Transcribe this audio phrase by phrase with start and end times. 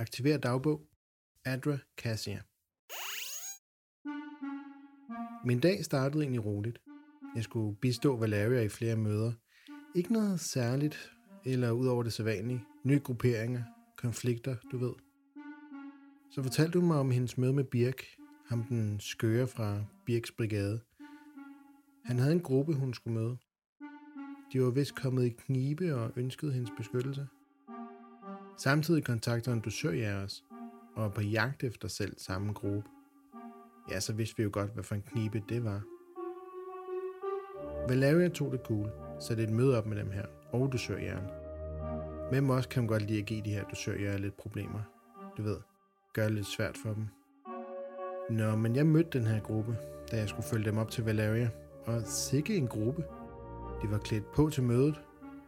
[0.00, 0.80] Aktiver dagbog.
[1.44, 2.40] Adra Cassia.
[5.44, 6.78] Min dag startede egentlig roligt.
[7.36, 9.32] Jeg skulle bistå Valeria i flere møder.
[9.94, 11.12] Ikke noget særligt,
[11.44, 12.64] eller ud over det sædvanlige.
[12.84, 13.62] Nye grupperinger,
[13.96, 14.92] konflikter, du ved.
[16.30, 18.02] Så fortalte hun mig om hendes møde med Birk,
[18.46, 20.80] ham den skøre fra Birks brigade.
[22.04, 23.38] Han havde en gruppe, hun skulle møde.
[24.52, 27.28] De var vist kommet i knibe og ønskede hendes beskyttelse.
[28.58, 30.44] Samtidig kontakter en dusørjæger os,
[30.94, 32.88] og er på jagt efter selv samme gruppe.
[33.90, 35.82] Ja, så vidste vi jo godt, hvad for en knibe det var.
[37.88, 38.90] Valeria tog det cool,
[39.20, 41.30] satte et møde op med dem her, og dusørjægeren.
[42.30, 44.80] Hvem også kan godt lide at give de her dusørjæger lidt problemer.
[45.36, 45.56] Du ved,
[46.12, 47.06] gør det lidt svært for dem.
[48.30, 49.76] Nå, men jeg mødte den her gruppe,
[50.10, 51.50] da jeg skulle følge dem op til Valeria,
[51.86, 53.04] og sikke en gruppe.
[53.82, 55.00] De var klædt på til mødet,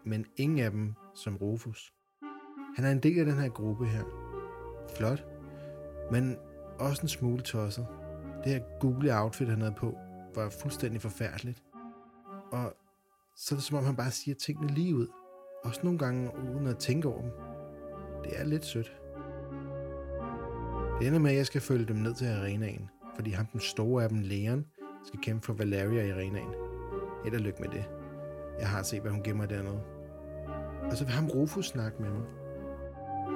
[0.05, 1.93] men ingen af dem som Rufus.
[2.77, 4.03] Han er en del af den her gruppe her.
[4.97, 5.27] Flot,
[6.11, 6.37] men
[6.79, 7.87] også en smule tosset.
[8.45, 9.95] Det her gule outfit, han havde på,
[10.35, 11.63] var fuldstændig forfærdeligt.
[12.53, 12.75] Og
[13.37, 15.07] så er det som om, han bare siger tingene lige ud.
[15.65, 17.31] Også nogle gange uden at tænke over dem.
[18.25, 19.01] Det er lidt sødt.
[21.01, 24.03] Det ender med, at jeg skal følge dem ned til arenaen, fordi ham den store
[24.03, 24.67] af dem, lægeren,
[25.05, 26.55] skal kæmpe for Valeria i arenaen.
[27.25, 27.85] Held og lykke med det.
[28.59, 29.83] Jeg har set, hvad hun gemmer dernede.
[30.91, 32.23] Og så vil ham Rufus snakke med mig.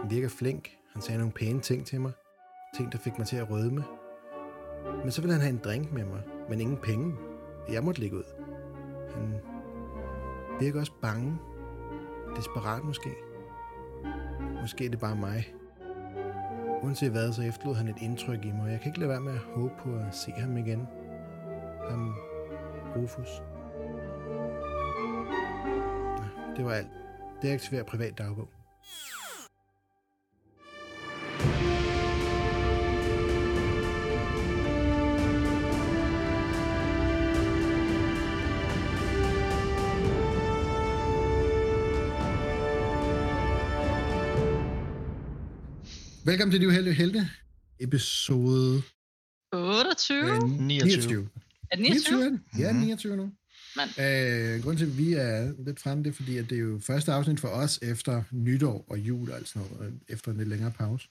[0.01, 0.79] Han virker flink.
[0.93, 2.13] Han sagde nogle pæne ting til mig.
[2.77, 3.85] Ting, der fik mig til at rødme.
[5.03, 7.15] Men så vil han have en drink med mig, men ingen penge.
[7.73, 8.25] Jeg måtte ligge ud.
[9.15, 9.35] Han
[10.61, 11.39] virker også bange.
[12.37, 13.11] Desperat måske.
[14.61, 15.55] Måske er det bare mig.
[16.83, 18.71] Uanset hvad, så efterlod han et indtryk i mig.
[18.71, 20.87] Jeg kan ikke lade være med at håbe på at se ham igen.
[21.91, 22.15] Ham,
[22.97, 23.43] Rufus.
[26.57, 26.89] Det var alt.
[27.43, 28.49] Det aktiverer privat dagbog.
[46.25, 47.31] Velkommen til De Uheldige Helte,
[47.81, 48.83] episode
[49.53, 50.19] 28?
[50.19, 50.61] øh, 29.
[50.61, 51.29] 29.
[51.71, 52.19] Er det 29?
[52.19, 52.41] 29 er det?
[52.59, 52.81] Ja, Mhm.
[52.81, 53.33] 29 nu.
[53.77, 53.91] Mand.
[54.01, 56.79] Øh, grunden til, at vi er lidt fremme, det er fordi, at det er jo
[56.83, 60.49] første afsnit for os efter nytår og jul og alt sådan noget, efter en lidt
[60.49, 61.09] længere pause.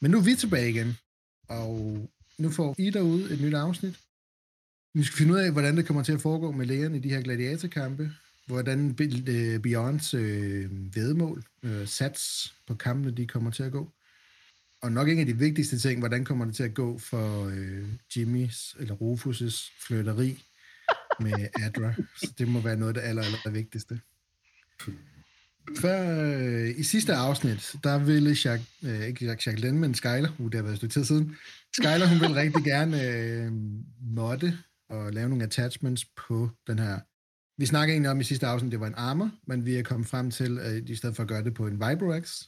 [0.00, 0.96] Men nu er vi tilbage igen,
[1.48, 3.98] og nu får I derude et nyt afsnit.
[4.94, 7.08] Vi skal finde ud af, hvordan det kommer til at foregå med lægerne i de
[7.08, 8.12] her gladiatorkampe,
[8.46, 13.92] hvordan Be- øh, Beyonds øh, vedmål, øh, sats på kampene, de kommer til at gå.
[14.82, 17.88] Og nok en af de vigtigste ting, hvordan kommer det til at gå for øh,
[18.16, 20.44] Jimmys eller Rufus' flytteri
[21.20, 21.32] med
[21.64, 21.92] Adra.
[22.16, 24.00] Så det må være noget af det aller, aller vigtigste.
[25.80, 30.46] Før, øh, i sidste afsnit, der ville Jacques, øh, ikke Jacques, Jacqueline, men Skyler, uh,
[30.46, 31.36] det har været et stykke tid siden,
[31.72, 33.52] Skyler, hun ville rigtig gerne øh,
[34.00, 37.00] modde og lave nogle attachments på den her.
[37.58, 40.08] Vi snakkede egentlig om i sidste afsnit, det var en armor, men vi er kommet
[40.08, 42.42] frem til, at i stedet for at gøre det på en Vibrox,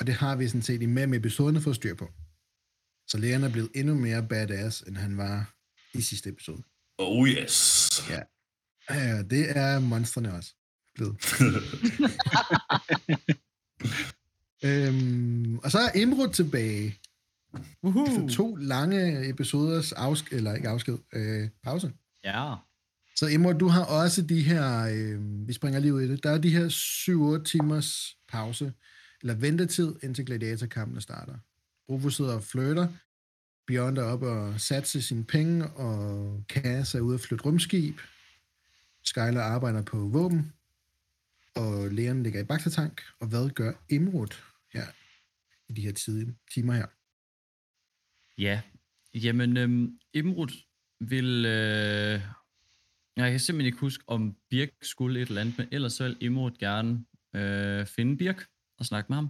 [0.00, 2.08] og det har vi sådan set i med med episoderne fået styr på.
[3.08, 5.54] Så Leon er blevet endnu mere badass, end han var
[5.94, 6.62] i sidste episode.
[6.98, 7.90] Oh yes.
[8.10, 8.20] Ja.
[8.90, 10.54] Ja, det er monstrene også
[10.94, 11.16] blevet.
[14.64, 16.98] øhm, og så er Imrud tilbage.
[17.82, 18.06] Uhu.
[18.06, 21.92] Efter to lange episoders afsked, eller ikke afsked, øh, pause.
[22.24, 22.54] Ja.
[23.16, 26.30] Så Imrud, du har også de her, øh, vi springer lige ud i det, der
[26.30, 26.68] er de her
[27.40, 28.72] 7-8 timers pause,
[29.22, 31.38] eller ventetid, indtil gladiatorkampene starter.
[31.88, 32.88] Rufus sidder og flytter,
[33.66, 38.00] Bjørn er op og satse sine penge, og Cass er ude at flytte rumskib.
[39.02, 40.52] Skyler arbejder på våben,
[41.54, 43.02] og lægerne ligger i bagtertank.
[43.20, 44.34] Og hvad gør Imrud
[44.72, 44.86] her
[45.68, 46.86] i de her tidlige timer her?
[48.38, 48.62] Ja.
[49.14, 50.64] Jamen, øhm, Imrud
[51.00, 51.44] vil...
[51.44, 52.20] Øh...
[53.16, 56.16] Jeg kan simpelthen ikke huske, om Birk skulle et eller andet, men ellers så vil
[56.20, 58.46] Imrud gerne øh, finde Birk
[58.82, 59.28] og snakke med ham.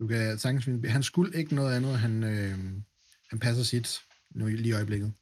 [0.00, 2.58] Du kan sagtens finde, han skulle ikke noget andet, han, øh,
[3.30, 3.98] han passer sit
[4.34, 5.12] nu lige i øjeblikket,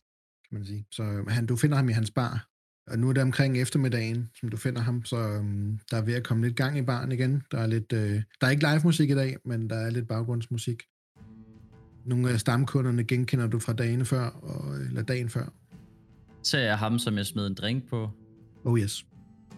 [0.49, 0.87] kan man sige.
[0.91, 2.49] Så øh, han, du finder ham i hans bar,
[2.87, 5.45] og nu er det omkring eftermiddagen, som du finder ham, så øh,
[5.91, 7.43] der er ved at komme lidt gang i baren igen.
[7.51, 10.09] Der er, lidt, øh, der er ikke live musik i dag, men der er lidt
[10.09, 10.83] baggrundsmusik.
[12.07, 15.53] Nogle af stamkunderne genkender du fra dagen før, og, eller dagen før.
[16.43, 18.11] Så jeg ham, som jeg smed en drink på.
[18.65, 19.07] Oh yes.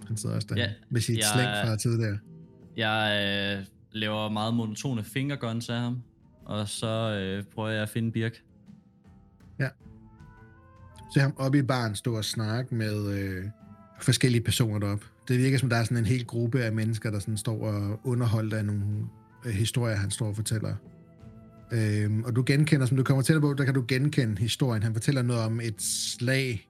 [0.06, 2.18] Han sidder også der Ja, med sit jeg- slæng fra tidligere.
[2.76, 3.22] Jeg
[3.58, 6.02] øh, laver meget monotone fingerguns af ham,
[6.44, 8.42] og så øh, prøver jeg at finde Birk.
[11.14, 13.44] Se ham oppe i baren stå og snakke med øh,
[14.00, 15.06] forskellige personer deroppe.
[15.28, 18.00] Det virker som, der er sådan en hel gruppe af mennesker, der sådan står og
[18.04, 18.84] underholder af nogle
[19.46, 20.74] øh, historie, han står og fortæller.
[21.72, 24.82] Øhm, og du genkender, som du kommer til på, der kan du genkende historien.
[24.82, 26.68] Han fortæller noget om et slag,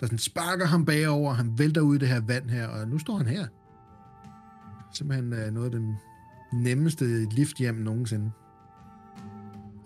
[0.00, 2.98] der sådan sparker ham bagover, han vælter ud i det her vand her, og nu
[2.98, 3.46] står han her.
[4.94, 5.94] Simpelthen øh, noget af den
[6.52, 8.30] nemmeste lift hjem nogensinde.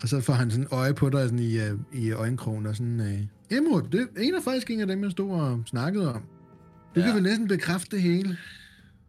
[0.01, 2.99] Og så får han sådan øje på dig sådan i, øh, i øjenkrogen, og sådan,
[2.99, 6.21] øh, Emrud, det er en af faktisk en af dem, jeg stod og snakkede om.
[6.95, 7.05] Du ja.
[7.05, 8.37] Kan vel næsten bekræfte det hele.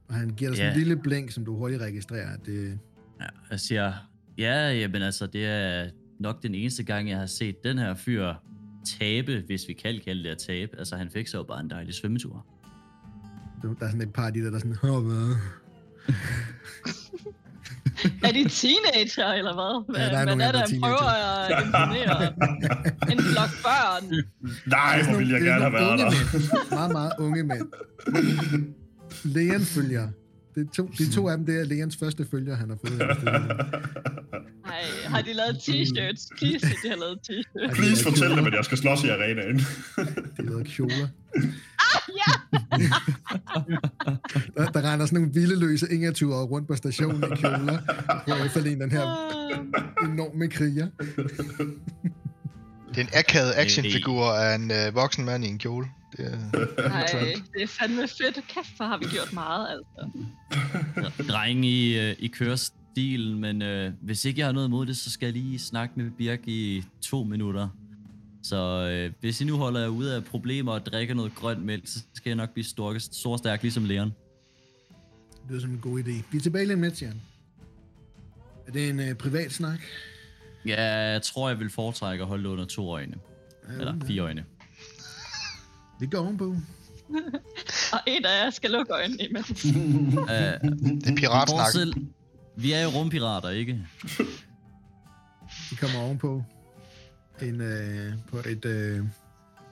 [0.09, 0.75] Og han giver dig sådan Ja.
[0.75, 2.37] en lille blink, som du hurtigt registrerer.
[2.37, 2.79] Det,
[3.21, 3.93] Ja, jeg siger,
[4.39, 5.91] ja, jamen altså, det er
[6.21, 8.33] nok den eneste gang, jeg har set den her fyr
[8.99, 10.79] tabe, hvis vi kan kalde det at tabe.
[10.79, 12.47] Altså, han fik så jo bare en dejlig svømmetur.
[13.63, 15.37] der er sådan et par af de der, der er sådan, Åh?
[18.25, 19.85] Er de teenager, eller hvad?
[19.93, 22.33] Hvad, Ja, der er hvad nogle er der er prøver at imponere?
[23.13, 24.25] En flok børn.
[24.67, 26.11] Nej, hvor ville jeg Det er gerne have været der.
[26.11, 26.71] Mænd.
[26.71, 27.69] Meget, meget unge mænd.
[29.25, 30.09] Leon følger.
[30.55, 32.99] Det er to, de to af dem, det er Leons første følger, han har fået.
[34.67, 36.29] Nej, har de lavet t-shirts?
[36.39, 37.75] Please, de har lavet t-shirts.
[37.75, 39.59] Please fortæl dem, at jeg skal slås i arenaen.
[40.37, 41.09] De lavede kjoler.
[44.57, 47.79] Der, der render sådan nogle vildeløse ingerturer rundt på stationen i kjoler,
[48.29, 50.89] for at efterligne den her Ah, enorme kriger.
[52.89, 55.87] Det er en akavet actionfigur af en øh, voksen mand i en kjole.
[56.17, 56.39] Det er,
[56.89, 57.07] Nej,
[57.55, 58.35] det er fandme fedt.
[58.49, 60.11] Kæft, hvor har vi gjort meget, altså.
[61.33, 65.11] Dreng i, øh, i kørestilen, men øh, hvis ikke jeg har noget imod det, så
[65.11, 67.69] skal jeg lige snakke med Birk i to minutter.
[68.49, 71.87] Så øh, hvis I nu holder jer ude af problemer og drikker noget grønt mælk,
[71.87, 74.13] så skal jeg nok blive stor, stor stærk ligesom Leon.
[75.49, 76.23] Det er som en god idé.
[76.31, 77.21] Vi er tilbage lidt, Jan.
[78.67, 79.81] Er det en uh, privat snak?
[80.67, 83.15] Ja, jeg tror, jeg vil foretrække at holde det under to øjne.
[83.79, 84.45] Eller fire øjne.
[86.01, 86.45] Vi går ovenpå.
[87.93, 89.65] Og en af jer skal lukke øjnene imens.
[89.65, 89.73] Uh,
[91.01, 91.95] det er piratsnak.
[92.57, 93.87] Vi er jo rumpirater, ikke?
[95.71, 96.45] De kommer ovenpå
[97.43, 99.05] en, øh, på et øh,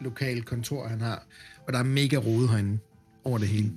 [0.00, 1.26] lokalt kontor, han har.
[1.66, 2.78] Og der er mega rode herinde
[3.24, 3.72] over det hele.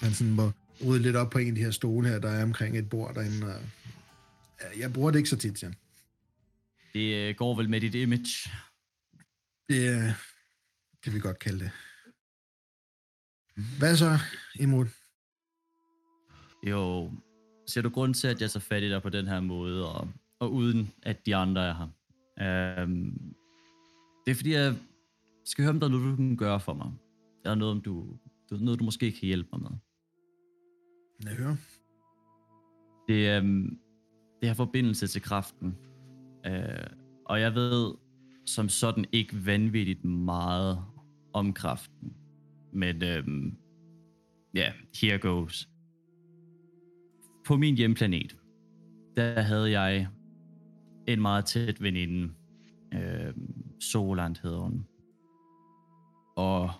[0.00, 0.52] Han sådan må
[0.84, 3.14] rode lidt op på en af de her stole her, der er omkring et bord
[3.14, 3.46] derinde.
[3.46, 3.60] Og,
[4.60, 5.74] ja, jeg bruger det ikke så tit, Jan.
[6.94, 8.50] Det øh, går vel med dit image.
[9.68, 10.12] Det øh,
[11.02, 11.70] kan vi godt kalde det.
[13.78, 14.18] Hvad så,
[14.54, 14.86] Imod?
[16.62, 17.12] Jo,
[17.66, 20.08] ser du grund til, at jeg tager fat i dig på den her måde, og,
[20.38, 21.88] og uden at de andre er her?
[22.40, 23.34] Øhm,
[24.24, 24.74] det er fordi, jeg
[25.44, 26.92] skal høre, om der er noget, du kan gøre for mig.
[27.44, 28.16] Eller noget, om du,
[28.50, 29.78] du, noget, du måske kan hjælpe mig med.
[31.24, 31.56] Jeg hører.
[33.08, 33.78] Det, øhm,
[34.40, 35.76] det har forbindelse til kraften.
[36.46, 36.86] Øh,
[37.24, 37.94] og jeg ved
[38.46, 40.84] som sådan ikke vanvittigt meget
[41.32, 42.16] om kraften.
[42.72, 43.56] Men øhm,
[44.54, 45.68] ja, yeah, here goes.
[47.46, 48.36] På min hjemplanet,
[49.16, 50.08] der havde jeg
[51.08, 52.32] en meget tæt veninde.
[52.94, 53.34] Øh,
[53.80, 54.86] Soland hedder hun.
[56.36, 56.70] Og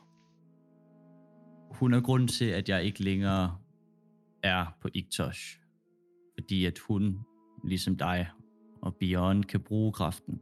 [1.71, 3.57] hun er grunden til, at jeg ikke længere
[4.43, 5.67] er på Iktosh
[6.39, 7.19] fordi at hun,
[7.65, 8.29] ligesom dig
[8.83, 10.41] og Beyond, kan bruge kraften.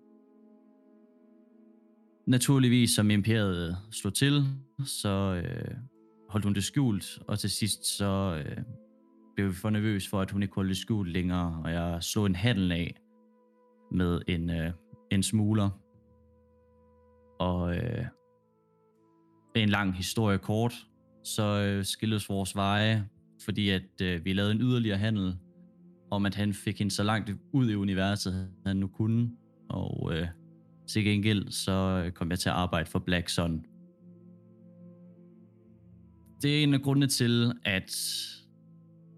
[2.26, 4.44] Naturligvis, som imperiet slog til,
[4.84, 5.76] så øh,
[6.28, 8.56] holdt hun det skjult, og til sidst så øh,
[9.34, 12.02] blev vi for nervøs for, at hun ikke kunne holde det skjult længere, og jeg
[12.02, 12.96] slog en handel af
[13.94, 14.72] med en, øh,
[15.10, 15.70] en smugler.
[17.40, 18.04] Og øh,
[19.56, 20.74] en lang historie kort,
[21.24, 23.08] så øh, skilles vores veje,
[23.44, 25.36] fordi at øh, vi lavede en yderligere handel,
[26.10, 29.30] om at han fik hende så langt ud i universet, han nu kunne.
[29.70, 30.28] Og øh,
[30.88, 33.64] til gengæld, så øh, kom jeg til at arbejde for Black Sun.
[36.42, 37.92] Det er en af grundene til, at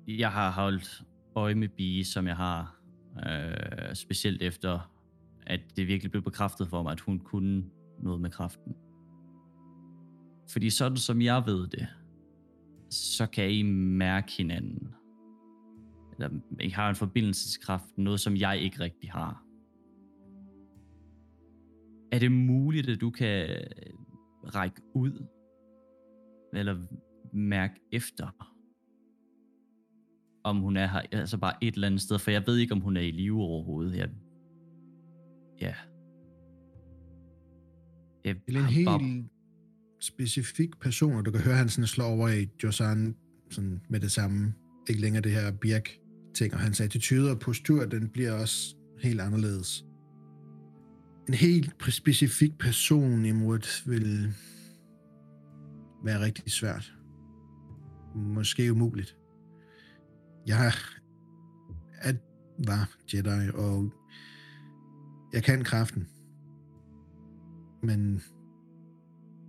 [0.08, 1.02] jeg har holdt
[1.36, 2.75] øje med Bie, som jeg har.
[3.26, 4.92] Øh, specielt efter,
[5.46, 7.64] at det virkelig blev bekræftet for mig, at hun kunne
[8.02, 8.76] noget med kraften.
[10.52, 11.88] Fordi sådan som jeg ved det,
[12.90, 14.94] så kan I mærke hinanden
[16.18, 16.30] eller
[16.60, 19.42] I har en forbindelseskraft, noget som jeg ikke rigtig har.
[22.12, 23.66] Er det muligt, at du kan øh,
[24.54, 25.26] række ud,
[26.54, 26.76] eller
[27.32, 28.55] mærke efter,
[30.46, 32.80] om hun er her, altså bare et eller andet sted, for jeg ved ikke, om
[32.80, 33.96] hun er i live overhovedet.
[33.96, 34.08] Jeg,
[35.60, 35.74] ja.
[38.24, 39.24] Jeg Eller en helt bare-
[40.00, 43.16] specifik person, og du kan høre, han sådan slår over i Josan
[43.50, 44.54] sådan med det samme.
[44.88, 45.88] Ikke længere det her birk
[46.34, 49.84] ting, og hans attitude og postur, den bliver også helt anderledes.
[51.28, 54.34] En helt specifik person imod vil
[56.04, 56.92] være rigtig svært.
[58.14, 59.16] Måske umuligt.
[60.46, 62.12] Jeg er
[62.66, 63.92] var Jedi, og
[65.32, 66.08] jeg kan kraften.
[67.82, 68.22] Men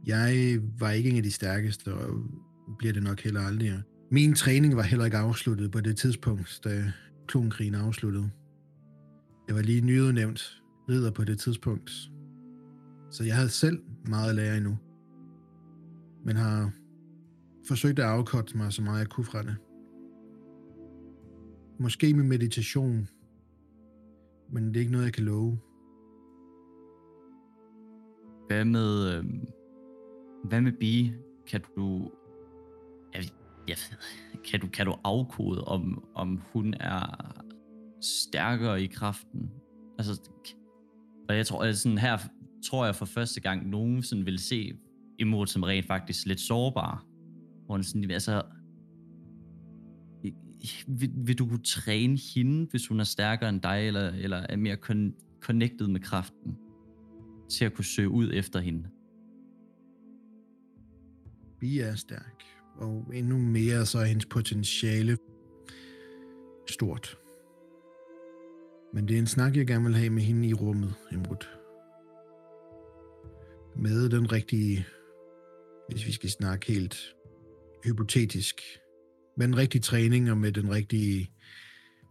[0.05, 2.23] jeg var ikke en af de stærkeste, og
[2.77, 3.81] bliver det nok heller aldrig.
[4.11, 6.91] Min træning var heller ikke afsluttet på det tidspunkt, da
[7.27, 8.29] klonkrigen afsluttede.
[9.47, 11.91] Jeg var lige nyudnævnt ridder på det tidspunkt,
[13.11, 14.77] så jeg havde selv meget at lære endnu.
[16.25, 16.71] Men har
[17.67, 19.55] forsøgt at afkorte mig så meget jeg kunne fra det.
[21.79, 23.07] Måske med meditation,
[24.49, 25.59] men det er ikke noget, jeg kan love.
[28.47, 29.25] Hvad med, øh,
[30.43, 31.11] hvad med Bi?
[31.47, 32.11] Kan du,
[33.13, 33.23] jeg,
[33.67, 33.77] jeg
[34.45, 37.33] kan du, kan du afkode, om, om hun er
[38.01, 39.51] stærkere i kraften?
[39.97, 40.21] Altså,
[41.29, 42.17] og jeg tror, altså sådan her
[42.65, 44.73] tror jeg for første gang, nogen sådan vil se
[45.19, 47.05] imod som rent faktisk lidt sårbar.
[47.65, 48.43] Hvor sådan, altså,
[50.87, 54.55] vil, vil du kunne træne hende, hvis hun er stærkere end dig, eller, eller er
[54.55, 56.57] mere con- connected med kraften,
[57.49, 58.89] til at kunne søge ud efter hende?
[61.59, 62.43] Vi er stærk,
[62.75, 65.17] og endnu mere så er hendes potentiale
[66.69, 67.17] stort.
[68.93, 71.45] Men det er en snak, jeg gerne vil have med hende i rummet, Imrud.
[73.75, 74.85] Med den rigtige,
[75.89, 77.15] hvis vi skal snakke helt
[77.85, 78.61] hypotetisk,
[79.37, 81.31] med den rigtige træning og med den rigtige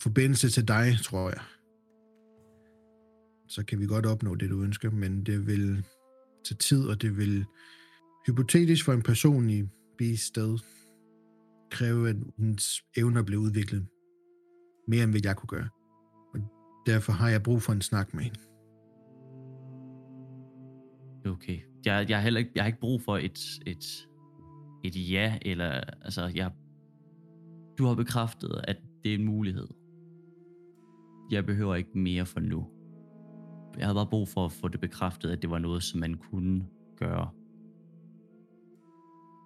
[0.02, 1.40] forbindelse til dig, tror jeg,
[3.48, 5.84] så kan vi godt opnå det, du ønsker, men det vil
[6.44, 7.44] tage tid, og det vil
[8.26, 9.62] hypotetisk for en person i
[10.02, 10.58] B's sted
[11.70, 13.86] kræve, at hendes evner bliver udviklet
[14.88, 15.68] mere, end hvad jeg kunne gøre.
[16.34, 16.40] Og
[16.86, 18.40] derfor har jeg brug for en snak med hende.
[21.30, 21.60] Okay.
[21.84, 24.08] Jeg, jeg, har heller ikke, jeg har ikke brug for et, et,
[24.84, 25.70] et ja, eller
[26.02, 26.50] altså, jeg,
[27.78, 29.68] du har bekræftet, at det er en mulighed.
[31.30, 32.66] Jeg behøver ikke mere for nu.
[33.78, 36.14] Jeg havde bare brug for at få det bekræftet, at det var noget, som man
[36.14, 36.66] kunne
[36.96, 37.30] gøre.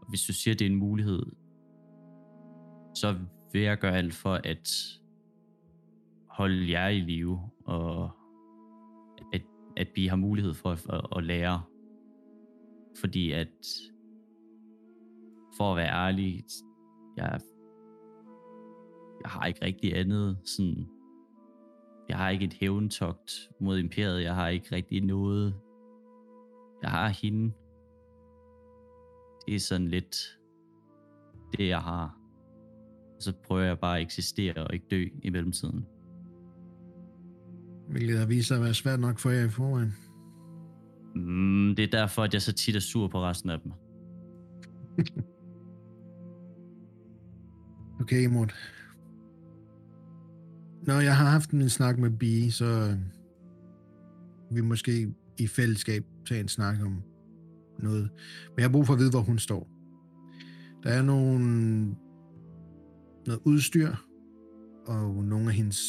[0.00, 1.22] Og hvis du siger, at det er en mulighed,
[2.94, 3.18] så
[3.52, 4.70] vil jeg gøre alt for at
[6.28, 8.10] holde jer i live, og
[9.32, 9.42] at,
[9.76, 11.62] at vi har mulighed for at, at, at lære.
[13.00, 13.66] Fordi at,
[15.56, 16.44] for at være ærlig,
[17.16, 17.40] jeg,
[19.22, 20.88] jeg har ikke rigtig andet sådan,
[22.08, 25.54] jeg har ikke et hævntogt mod imperiet, jeg har ikke rigtig noget,
[26.82, 27.52] jeg har hende.
[29.46, 30.38] Det er sådan lidt
[31.58, 32.16] det, jeg har.
[33.16, 35.86] Og så prøver jeg bare at eksistere og ikke dø i mellemtiden.
[37.88, 39.94] Hvilket har vist sig at være svært nok for jer i forvejen.
[41.14, 43.72] Mm, det er derfor, at jeg så tit er sur på resten af dem.
[48.00, 48.46] Okay, Imod.
[50.87, 52.96] Når jeg har haft en snak med B, så
[54.50, 57.02] vi måske i fællesskab tage en snak om
[57.78, 58.10] noget.
[58.49, 59.68] Men jeg har brug for at vide, hvor hun står.
[60.82, 61.46] Der er nogle,
[63.26, 63.94] noget udstyr,
[64.87, 65.80] og nogle af hendes,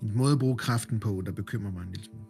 [0.00, 2.26] hendes måde at bruge kraften på, der bekymrer mig en lille smule.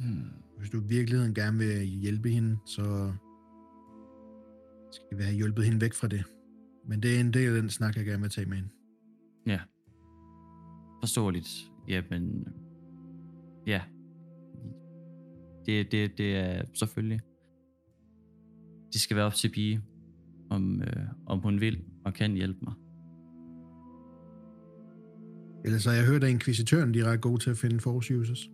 [0.00, 0.30] Hmm.
[0.58, 3.12] Hvis du i virkeligheden gerne vil hjælpe hende, så
[4.92, 6.24] skal vi have hjulpet hende væk fra det.
[6.88, 8.70] Men det er en del af den snak, jeg gerne vil tage med hende.
[9.46, 9.60] Ja.
[11.02, 11.48] Forståeligt.
[11.88, 12.46] Jamen,
[13.66, 13.82] ja.
[15.66, 17.20] Det, det, det er selvfølgelig.
[18.92, 19.82] Det skal være op til Pige,
[20.50, 22.74] om, øh, om hun vil og kan hjælpe mig.
[25.64, 28.50] Ellers har jeg hørt, at inkvisitøren de er ret gode til at finde force users.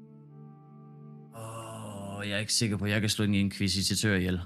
[1.37, 4.40] Åh, oh, jeg er ikke sikker på, at jeg kan slå en inkvisitør ihjel.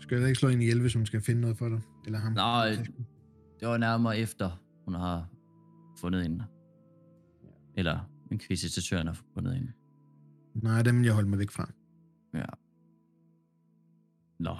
[0.00, 1.80] Skal jeg ikke slå ind i 11, hvis hun skal finde noget for dig?
[2.06, 2.32] Eller ham?
[2.32, 2.68] Nej,
[3.60, 5.28] det var nærmere efter, hun har
[6.00, 6.44] fundet hende.
[7.76, 9.72] Eller inkvisitøren har fundet hende.
[10.54, 11.70] Nej, dem vil jeg holde mig væk fra.
[12.34, 12.44] Ja.
[14.40, 14.56] Nå,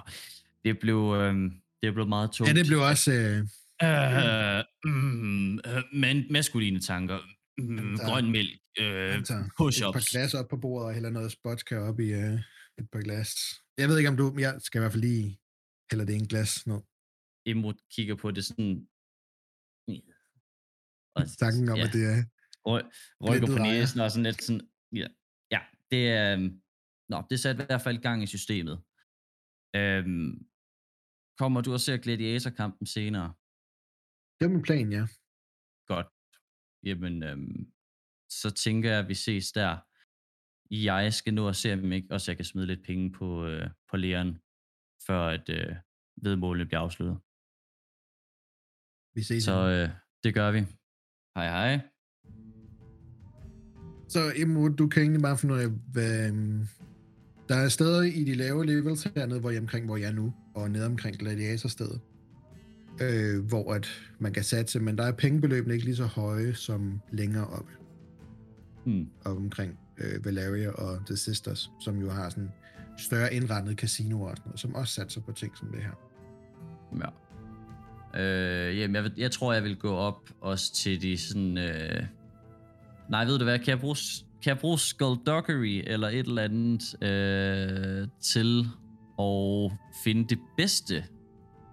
[0.65, 1.51] det blev, øh,
[1.83, 2.49] det blev meget tungt.
[2.49, 3.11] Ja, det blev også...
[3.13, 3.47] Øh,
[3.83, 7.19] Øh, mm, øh, men maskuline tanker.
[7.57, 8.59] Mm, der- grøn mælk.
[8.79, 9.91] Øh, tager et push-ups.
[9.93, 12.33] par glas op på bordet og hælder noget spotska op i øh,
[12.79, 13.29] et par glas.
[13.77, 14.35] Jeg ved ikke, om du...
[14.39, 15.39] Jeg skal i hvert fald lige
[15.91, 16.79] hælde det i en glas ned.
[17.45, 18.87] Imrud kigger på det sådan...
[21.21, 22.17] Og, Tanken om, ja, at det er...
[22.69, 22.83] ryg,
[23.27, 24.61] rykker på næsen og sådan lidt sådan...
[25.01, 25.07] Ja,
[25.51, 25.61] ja
[25.91, 26.33] det er...
[26.33, 26.61] øhm,
[27.09, 28.83] Nå, det satte i hvert fald gang i systemet.
[29.75, 30.47] Øhm,
[31.37, 33.33] kommer du og ser gladiatorkampen senere?
[34.39, 35.03] Det er min plan, ja.
[35.87, 36.07] Godt.
[36.83, 37.71] Jamen, øhm,
[38.29, 39.77] så tænker jeg, at vi ses der.
[40.71, 43.69] Jeg skal nå at se, om ikke også jeg kan smide lidt penge på, øh,
[43.89, 44.41] på læren,
[45.07, 45.75] før at øh,
[46.23, 47.17] vedmålene bliver afsluttet.
[49.15, 49.43] Vi ses.
[49.43, 49.89] Så Så, øh,
[50.23, 50.59] Det gør vi.
[51.35, 51.79] Hej hej.
[54.07, 56.27] Så Imod, du kan egentlig bare finde ud af, hvad...
[56.27, 56.67] øhm,
[57.49, 60.33] Der er steder i de lave levels hernede, hvor jeg omkring, hvor jeg er nu,
[60.55, 61.99] og nede omkring Gladiatorstedet,
[63.01, 63.87] øh, hvor at
[64.19, 67.71] man kan satse, men der er pengebeløbene ikke lige så høje som længere oppe,
[68.85, 69.07] Hmm.
[69.25, 72.49] op omkring øh, Valeria og The Sisters, som jo har sådan
[72.97, 75.93] større indrettet casinoer og sådan noget, som også satser på ting som det her.
[76.93, 77.09] Ja.
[78.15, 81.57] Øh, jamen, jeg, jeg tror, jeg vil gå op også til de sådan...
[81.57, 82.03] Øh...
[83.09, 83.59] Nej, ved du hvad?
[83.59, 83.95] Kan jeg bruge,
[84.43, 88.65] kan jeg bruge skullduggery eller et eller andet øh, til
[89.19, 89.71] at
[90.03, 91.05] finde det bedste,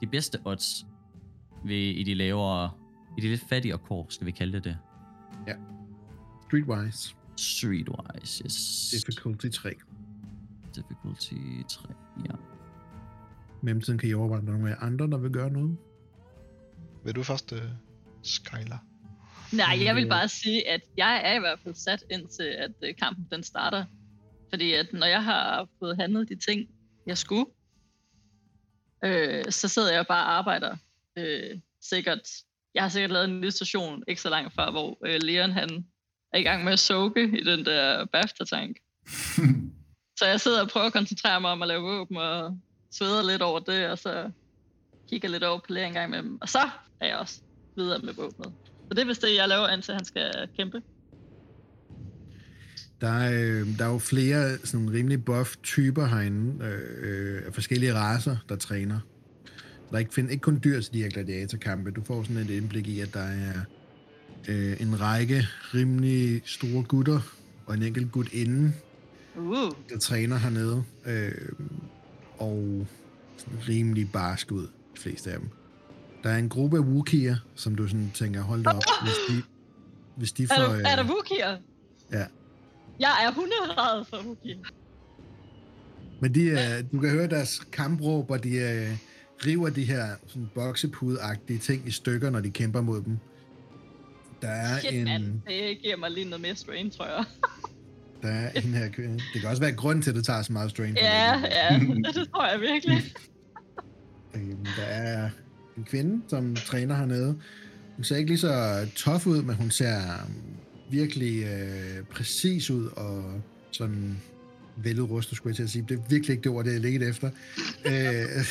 [0.00, 0.86] de bedste odds
[1.64, 2.70] ved, i de lavere,
[3.18, 4.76] i de lidt fattigere kår, skal vi kalde det det.
[6.46, 8.88] Streetwise, Streetwise, yes.
[8.90, 9.74] difficulty 3.
[10.74, 11.34] Difficulty
[11.68, 12.34] 3, ja.
[13.62, 15.76] Mellemtiden kan I overveje, om der er nogle andre, der vil gøre noget.
[17.06, 17.58] Vil du først, uh,
[18.22, 18.84] Skylar?
[19.52, 22.94] Nej, jeg vil bare sige, at jeg er i hvert fald sat indtil, at øh,
[23.02, 23.84] kampen den starter.
[24.50, 26.68] Fordi at når jeg har fået handlet de ting,
[27.06, 27.46] jeg skulle,
[29.04, 30.76] øh, så sidder jeg bare og arbejder.
[31.16, 32.28] Øh, sikkert,
[32.74, 35.86] jeg har sikkert lavet en lille station ikke så langt fra, hvor øh, Leon han
[36.32, 38.76] er i gang med at soke i den der BAFTA-tank.
[40.18, 42.58] Så jeg sidder og prøver at koncentrere mig om at lave våben, og
[42.90, 44.30] sveder lidt over det, og så
[45.08, 46.38] kigger lidt over på lærer en gang med dem.
[46.40, 46.68] Og så
[47.00, 47.40] er jeg også
[47.76, 48.52] videre med våbnet.
[48.88, 50.82] Så det er vist det, jeg laver, indtil han skal kæmpe.
[53.00, 57.54] Der er, øh, der er jo flere sådan rimelig buff typer herinde, øh, øh, af
[57.54, 59.00] forskellige raser, der træner.
[59.90, 61.90] Der er ikke, find, ikke kun dyr til de her gladiatorkampe.
[61.90, 63.60] Du får sådan et indblik i, at der er
[64.48, 67.20] øh, en række rimelig store gutter,
[67.66, 68.74] og en enkelt gut inden,
[69.38, 70.84] Uh, der træner hernede.
[71.06, 71.48] Øh,
[72.38, 72.86] og
[73.36, 75.48] sådan rimelig barsk ud, de fleste af dem.
[76.22, 79.42] Der er en gruppe af Wookieer, som du sådan tænker, hold da op, hvis de,
[80.16, 80.72] hvis de er, får...
[80.72, 81.56] der, er der Wookieer?
[82.12, 82.24] ja.
[83.00, 84.58] Jeg er hunderad for Wookiee.
[86.20, 88.96] Men de, øh, du kan høre deres kampråb, og de øh,
[89.46, 93.18] river de her sådan boksepudagtige ting i stykker, når de kæmper mod dem.
[94.42, 95.24] Der er Shit, en, mand.
[95.46, 97.24] Det giver mig lige noget mere strain, tror jeg.
[98.22, 99.14] der er en her kvinde.
[99.32, 100.96] Det kan også være grund til, at det tager så meget strain.
[100.96, 101.78] ja, ja.
[102.14, 103.02] Det tror jeg virkelig.
[104.36, 105.30] Øhm, der er
[105.76, 107.36] en kvinde, som træner hernede.
[107.96, 110.32] Hun ser ikke lige så tough ud, men hun ser øhm,
[110.90, 114.16] virkelig øh, præcis ud og sådan
[114.76, 115.84] veludrustet, skulle jeg til at sige.
[115.88, 117.30] Det er virkelig ikke det ord, det er lidt efter.
[117.84, 118.44] øh,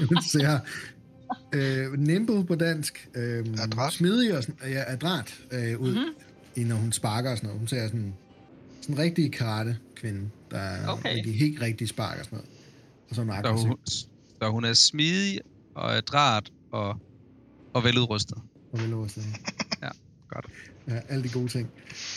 [0.08, 0.58] hun ser
[1.52, 3.08] øh, nimble på dansk.
[3.14, 3.92] Øh, Adræt.
[3.92, 5.98] Smidig og sådan, ja, adræt øh, ud, Mhm.
[5.98, 6.66] mm-hmm.
[6.68, 7.58] når hun sparker og sådan noget.
[7.60, 8.14] Hun ser sådan
[8.80, 11.14] sådan en rigtig karate-kvinde, der er Okay.
[11.16, 12.50] rigtig, helt rigtig sparker og sådan noget.
[13.10, 13.68] Og sådan Så aggressiv.
[13.68, 13.76] hun,
[14.42, 15.40] så hun er smidig
[15.74, 16.96] og adræt og,
[17.74, 18.38] og veludrustet.
[18.72, 19.24] Og veludrustet.
[19.82, 19.88] Ja,
[20.34, 20.46] godt.
[20.88, 21.70] Ja, alle de gode ting.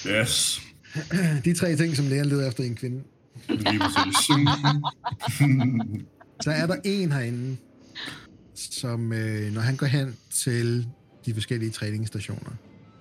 [0.08, 0.62] Yes.
[1.46, 3.04] De tre ting, som lægen leder efter i en kvinde.
[3.50, 4.28] Lige præcis.
[6.44, 7.58] Så er der en herinde,
[8.54, 10.88] som øh, når han går hen til
[11.26, 12.52] de forskellige træningsstationer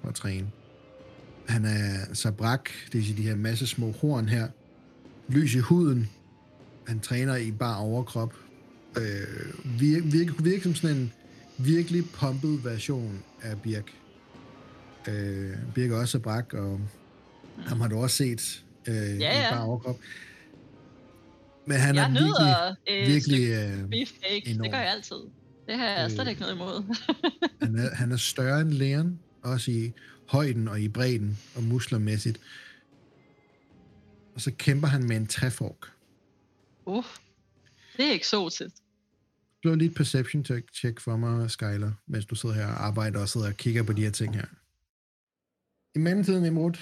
[0.00, 0.50] for at træne.
[1.48, 4.48] Han er sabrak, det vil sige de her masse små horn her.
[5.28, 6.10] Lys i huden.
[6.86, 8.34] Han træner i bare overkrop.
[8.96, 11.12] Øh, virker, kunne virke som sådan en
[11.58, 13.92] virkelig pumpet version af Birk.
[15.08, 16.80] Øh, Birk er også sabrak, og
[17.58, 19.50] ham har du også set øh, Ja, i ja.
[19.50, 19.96] bare overkrop.
[21.66, 23.48] Men han jeg er virkelig, nyder øh, virkelig
[23.90, 24.62] virkelig, øh, enorm.
[24.62, 25.16] Det gør jeg altid.
[25.66, 26.10] Det har jeg Øh.
[26.10, 26.96] slet ikke noget imod.
[27.62, 29.92] han, er, han er større end læren, også i
[30.26, 32.40] højden og i bredden og musklermæssigt.
[34.34, 35.92] Og så kæmper han med en træfork.
[36.86, 37.04] uh,
[38.00, 38.74] det er eksotisk.
[39.62, 43.20] Slå lige et perception check, check for mig, Skyler, mens du sidder her og arbejder
[43.20, 44.44] og sidder og kigger på de her ting her.
[45.94, 46.72] I mellemtiden, Imrud,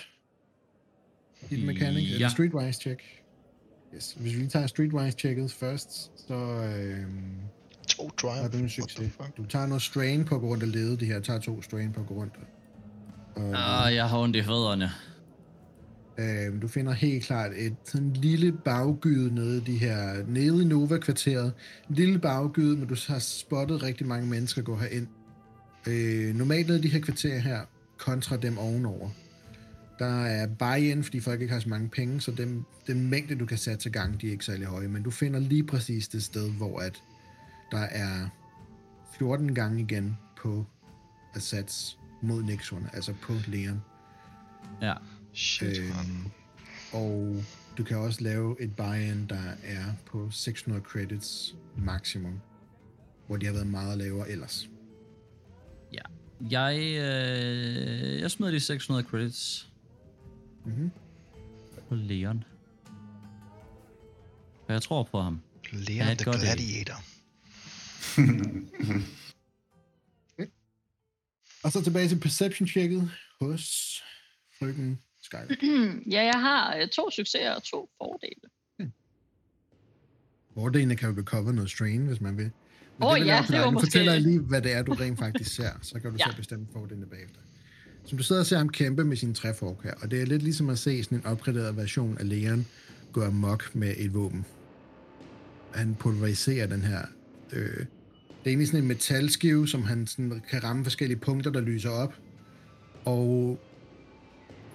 [1.51, 2.09] dit mechanic, ja.
[2.09, 2.15] Ja.
[2.15, 3.03] eller streetwise check.
[3.95, 4.13] Yes.
[4.21, 7.37] Hvis vi lige tager streetwise-checket først, så øhm,
[7.89, 8.43] To triumph.
[8.43, 9.13] har du en succes.
[9.37, 10.97] Du tager noget strain på rundt og lede.
[10.97, 12.33] De her tager to strain på rundt.
[13.37, 13.55] Og,
[13.87, 14.91] Ah, jeg har ondt i fødderne.
[16.19, 20.67] Øh, du finder helt klart et sådan lille baggyde nede i de her, nede i
[20.67, 21.53] Nova-kvarteret.
[21.89, 25.07] En lille baggyde, men du har spottet rigtig mange mennesker gå herind.
[25.87, 27.61] Øh, normalt nede i de her kvarterer her,
[27.99, 29.11] kontra dem ovenover.
[29.99, 33.47] Der er buy-in, fordi folk ikke har så mange penge, så dem, den mængde, du
[33.47, 34.89] kan sætte til gang, de er ikke særlig høje.
[34.89, 37.03] Men du finder lige præcis det sted, hvor at
[37.71, 38.29] der er
[39.19, 40.67] 14 gange igen på
[41.35, 43.83] Assats mod Nexon, altså på Leon.
[44.83, 44.95] Ja.
[45.33, 46.31] Shit, Øhm,
[46.93, 47.45] og
[47.79, 52.41] du kan også lave et buy-in, der er på 600 credits maksimum,
[53.27, 54.69] hvor de har været meget lavere ellers.
[56.51, 59.69] Jeg, øh, jeg smider de 600 credits
[60.65, 60.91] Mm-hmm.
[61.89, 62.45] på Leon.
[64.67, 65.41] For jeg tror på ham.
[65.73, 66.25] Leon Ja, the.
[66.33, 67.03] Gladiator.
[71.65, 73.11] Og så tilbage til perception-checket
[73.41, 73.95] hos
[74.59, 75.93] frøken Skyler.
[76.15, 78.41] ja, jeg har øh, to succeser og to fordele.
[80.55, 82.51] Fordelene kan jo recover noget strain, hvis man vil.
[82.99, 85.19] Men Åh, vil ja, det var måske- fortæller jeg lige, hvad det er, du rent
[85.19, 85.71] faktisk ser.
[85.83, 86.25] Så kan du Ja.
[86.25, 87.41] selv bestemme fordelene bagefter.
[88.05, 90.43] Som du sidder og ser ham kæmpe med sin træfork her, og det er lidt
[90.43, 92.67] ligesom at se sådan en opgraderet version af Leon
[93.13, 94.45] gå amok med et våben.
[95.75, 97.03] Han pulveriserer den her...
[97.53, 101.61] Øh, det er egentlig sådan en metalskive, som han sådan kan ramme forskellige punkter, der
[101.61, 102.15] lyser op.
[103.05, 103.61] Og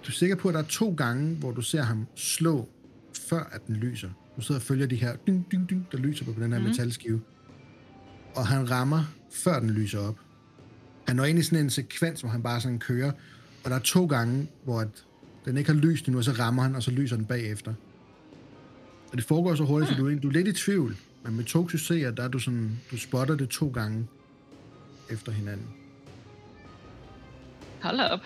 [0.04, 2.70] du er sikker på, at der er to gange, hvor du ser ham slå,
[3.30, 4.10] før at den lyser.
[4.38, 6.66] Du sidder og følger de her ding, ding, ding, der lyser på den her mm.
[6.66, 7.22] metalskive.
[8.36, 10.16] Og han rammer, før den lyser op.
[11.08, 13.12] Han når ind i sådan en sekvens, hvor han bare sådan kører.
[13.63, 14.88] Og der er to gange, hvor at
[15.46, 17.74] den ikke har lyst endnu, og så rammer han, og så lyser den bagefter.
[19.12, 20.96] Og det foregår så hurtigt, så du, er- du er lidt i tvivl.
[21.24, 24.08] Men med to succeser, der er du sådan, du spotter det to gange
[25.10, 25.68] efter hinanden.
[27.82, 28.20] Hold op.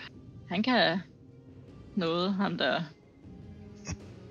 [0.50, 1.00] Han kan
[1.98, 2.82] noget, ham der.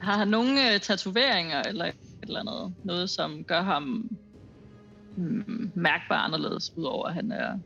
[0.01, 2.75] Har han nogle øh, tatoveringer eller et eller andet?
[2.85, 4.11] Noget, som gør ham
[5.17, 7.59] mm, mærkbar anderledes, udover at han er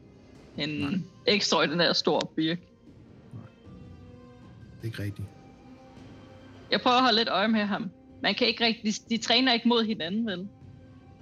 [0.56, 0.98] en Nej.
[1.26, 2.58] ekstraordinær stor birk.
[2.60, 2.66] Det
[4.82, 5.28] er ikke rigtigt.
[6.70, 7.90] Jeg prøver at holde lidt øje med ham.
[8.22, 10.48] Man kan ikke rigtig, de, de træner ikke mod hinanden, vel?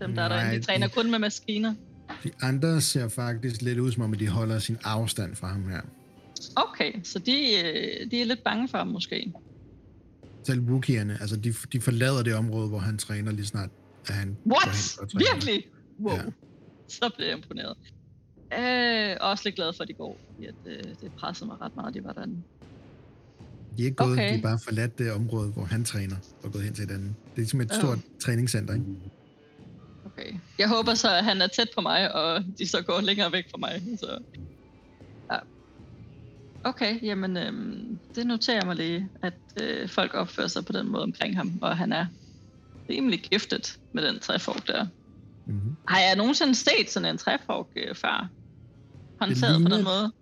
[0.01, 1.75] Dem, der er Nej, derinde, de træner de- kun med maskiner.
[2.25, 5.69] De andre ser faktisk lidt ud, som om at de holder sin afstand fra ham
[5.69, 5.81] her.
[6.57, 9.33] Okay, så de, øh, de er lidt bange for ham måske.
[10.44, 13.70] Selv Wookieerne, altså de, de forlader det område, hvor han træner lige snart,
[14.09, 14.98] at han What?
[15.14, 15.64] Virkelig?
[16.01, 16.14] Wow.
[16.14, 16.22] Ja.
[16.88, 17.77] Så bliver jeg imponeret.
[18.59, 21.77] Øh, også lidt glad for, at de går, fordi at, øh, det pressede mig ret
[21.77, 22.42] meget, de var derinde.
[23.77, 24.33] De er ikke gået, Okay.
[24.33, 27.14] de er bare forladt det område, hvor han træner, og gået hen til et andet.
[27.24, 28.87] Det er ligesom et stort træningscenter, ikke?
[30.05, 30.33] Okay.
[30.59, 33.51] Jeg håber så, at han er tæt på mig, og de så går længere væk
[33.51, 33.83] fra mig.
[33.98, 34.18] Så.
[36.68, 41.02] Okay, jamen øhm, det noterer mig lige, at øh, folk opfører sig på den måde
[41.02, 42.07] omkring ham, og han er
[42.90, 44.87] rimelig giftet med den træfork der.
[45.46, 45.76] Mm-hmm.
[45.88, 48.28] Har jeg nogensinde set sådan en træfork øh, før?
[49.20, 50.12] Håndteret på den måde?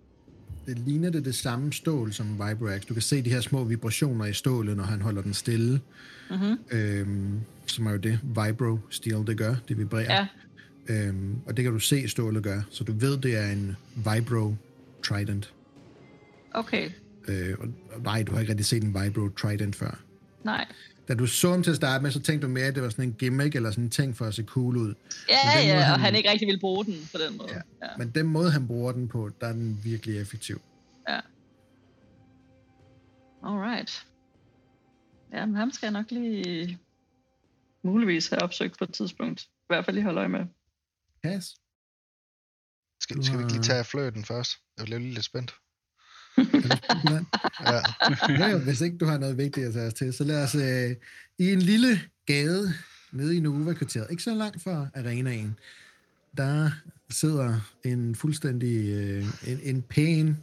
[0.65, 2.85] Det ligner det det samme stål som Vibrax.
[2.85, 5.81] Du kan se de her små vibrationer i stålet, når han holder den stille.
[6.29, 6.59] Mm-hmm.
[6.71, 9.55] Øhm, som er jo det Vibro Steel, det gør.
[9.67, 10.13] Det vibrerer.
[10.13, 10.27] Ja,
[10.89, 12.61] Øhm, og det kan du se stålet gør.
[12.69, 14.55] Så du ved, det er en Vibro
[15.03, 15.53] Trident.
[16.53, 16.91] Okay.
[17.27, 19.99] Øh, og, og nej, du har ikke rigtig set en Vibro Trident før.
[20.43, 20.65] Nej.
[21.07, 22.89] Da du så ham til at starte med, så tænkte du mere, at det var
[22.89, 24.87] sådan en gimmick, eller sådan en ting for at se cool ud.
[25.29, 27.49] Ja, den måde, ja, han- og han ikke rigtig vil bruge den på den måde.
[27.53, 27.61] Ja.
[27.87, 27.97] Ja.
[27.97, 30.61] Men den måde, han bruger den på, der er den virkelig effektiv.
[31.09, 31.19] ja.
[33.43, 34.07] Alright.
[35.33, 36.79] Ja, men ham skal jeg nok lige
[37.83, 39.41] muligvis have opsøgt på et tidspunkt.
[39.43, 40.45] I hvert fald lige holde øje med.
[41.23, 41.55] Pas.
[43.01, 44.51] Skal, skal vi ikke lige tage fløten først?
[44.77, 45.55] Jeg bliver lidt spændt.
[46.37, 47.19] Ja.
[47.65, 47.81] Ja.
[48.29, 50.55] Ja, jo, hvis ikke du har noget vigtigt at tage os til, så lad os
[50.55, 50.95] øh,
[51.37, 52.73] i en lille gade
[53.11, 55.59] nede i Nova-kvarteret, ikke så langt fra arenaen,
[56.37, 56.69] der
[57.09, 60.37] sidder en fuldstændig, øh, en, en pæn,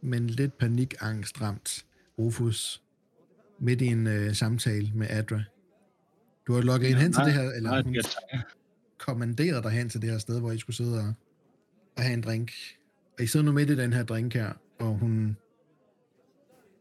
[0.00, 1.84] men lidt panikangstramt
[2.18, 2.82] Rufus
[3.58, 5.42] midt i en øh, samtale med Adra.
[6.46, 8.40] Du har logget ind hen til det her, eller Nej, hun det er
[8.98, 11.12] kommanderet dig hen til det her sted, hvor I skulle sidde og,
[11.96, 12.52] og have en drink.
[13.18, 15.36] Og I sidder nu midt i den her drink her, og hun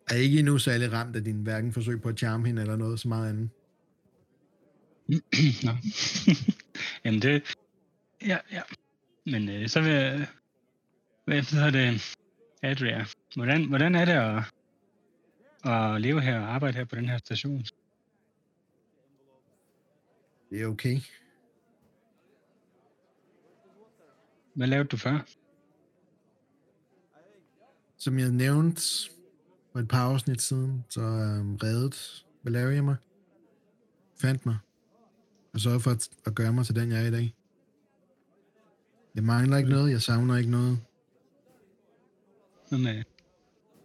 [0.09, 2.99] er ikke endnu særlig ramt af din hverken forsøg på at charme hende eller noget
[2.99, 3.49] så meget andet.
[5.65, 5.71] Nå.
[7.05, 7.55] Jamen det...
[8.25, 8.61] Ja, ja.
[9.25, 10.27] Men øh, så vil jeg...
[11.25, 12.15] Hvad hedder det?
[12.61, 13.05] Adria.
[13.35, 14.43] Hvordan, hvordan er det at,
[15.71, 17.65] at leve her og arbejde her på den her station?
[20.49, 20.99] Det er okay.
[24.53, 25.36] Hvad lavede du før?
[27.97, 28.81] Som jeg nævnte
[29.71, 31.95] for et par afsnit siden, så øhm, reddede
[32.43, 32.95] Valeria mig.
[34.21, 34.57] Fandt mig.
[35.53, 37.33] Og sørgede for at, at gøre mig til den, jeg er i dag.
[39.15, 40.79] Jeg mangler ikke noget, jeg savner ikke noget.
[42.71, 43.03] Med?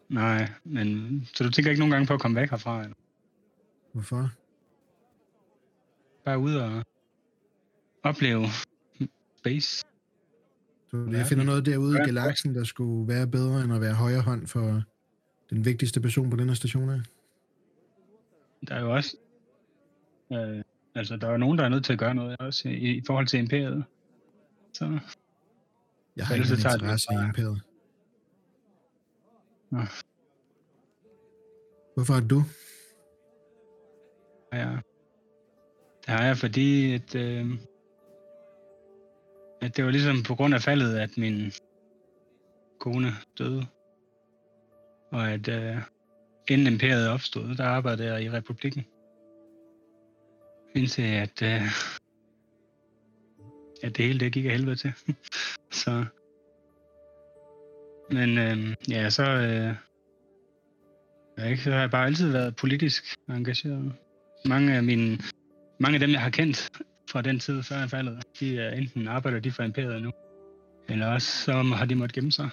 [0.08, 1.28] Nej, men...
[1.34, 2.82] Så du tænker ikke nogen gange på at komme væk herfra?
[2.82, 2.96] Eller?
[3.92, 4.30] Hvorfor?
[6.24, 6.84] Bare ud og
[8.02, 8.46] opleve
[9.38, 9.84] space?
[10.92, 14.20] Så jeg finder noget derude i galaksen, der skulle være bedre end at være højre
[14.20, 14.82] hånd for
[15.50, 17.00] den vigtigste person på den her station her.
[18.68, 19.16] Der er jo også...
[20.32, 20.62] Øh,
[20.94, 23.02] altså, der er jo nogen, der er nødt til at gøre noget også i, i
[23.06, 23.84] forhold til imperiet.
[24.72, 24.98] Så
[26.16, 27.62] Jeg har ikke så nogen tager det interesse i imperiet.
[31.94, 32.42] Hvorfor er du?
[34.52, 34.78] Ja.
[36.06, 37.58] Det har jeg, fordi at, øh,
[39.62, 41.52] at det var ligesom på grund af faldet, at min
[42.80, 43.66] kone døde.
[45.10, 45.76] Og at øh,
[46.48, 48.84] inden imperiet opstod, der arbejdede jeg i republikken.
[50.74, 51.62] Indtil at, øh,
[53.82, 54.92] at det hele det gik af helvede til.
[55.82, 56.04] så.
[58.10, 59.74] Men øh, ja, så, øh,
[61.36, 63.92] jeg ikke, så har jeg bare altid været politisk engageret.
[64.44, 65.18] Mange af mine,
[65.80, 66.70] mange af dem, jeg har kendt
[67.12, 70.12] fra den tid før faldet, de er enten arbejder de for imperiet nu,
[70.88, 72.50] eller også så har de måttet gemme sig.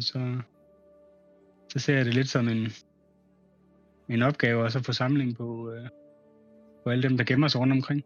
[0.00, 0.40] Så,
[1.72, 2.72] så ser jeg det lidt som en,
[4.08, 5.88] en opgave og så få samling på, øh,
[6.84, 8.04] på alle dem, der gemmer sig rundt omkring.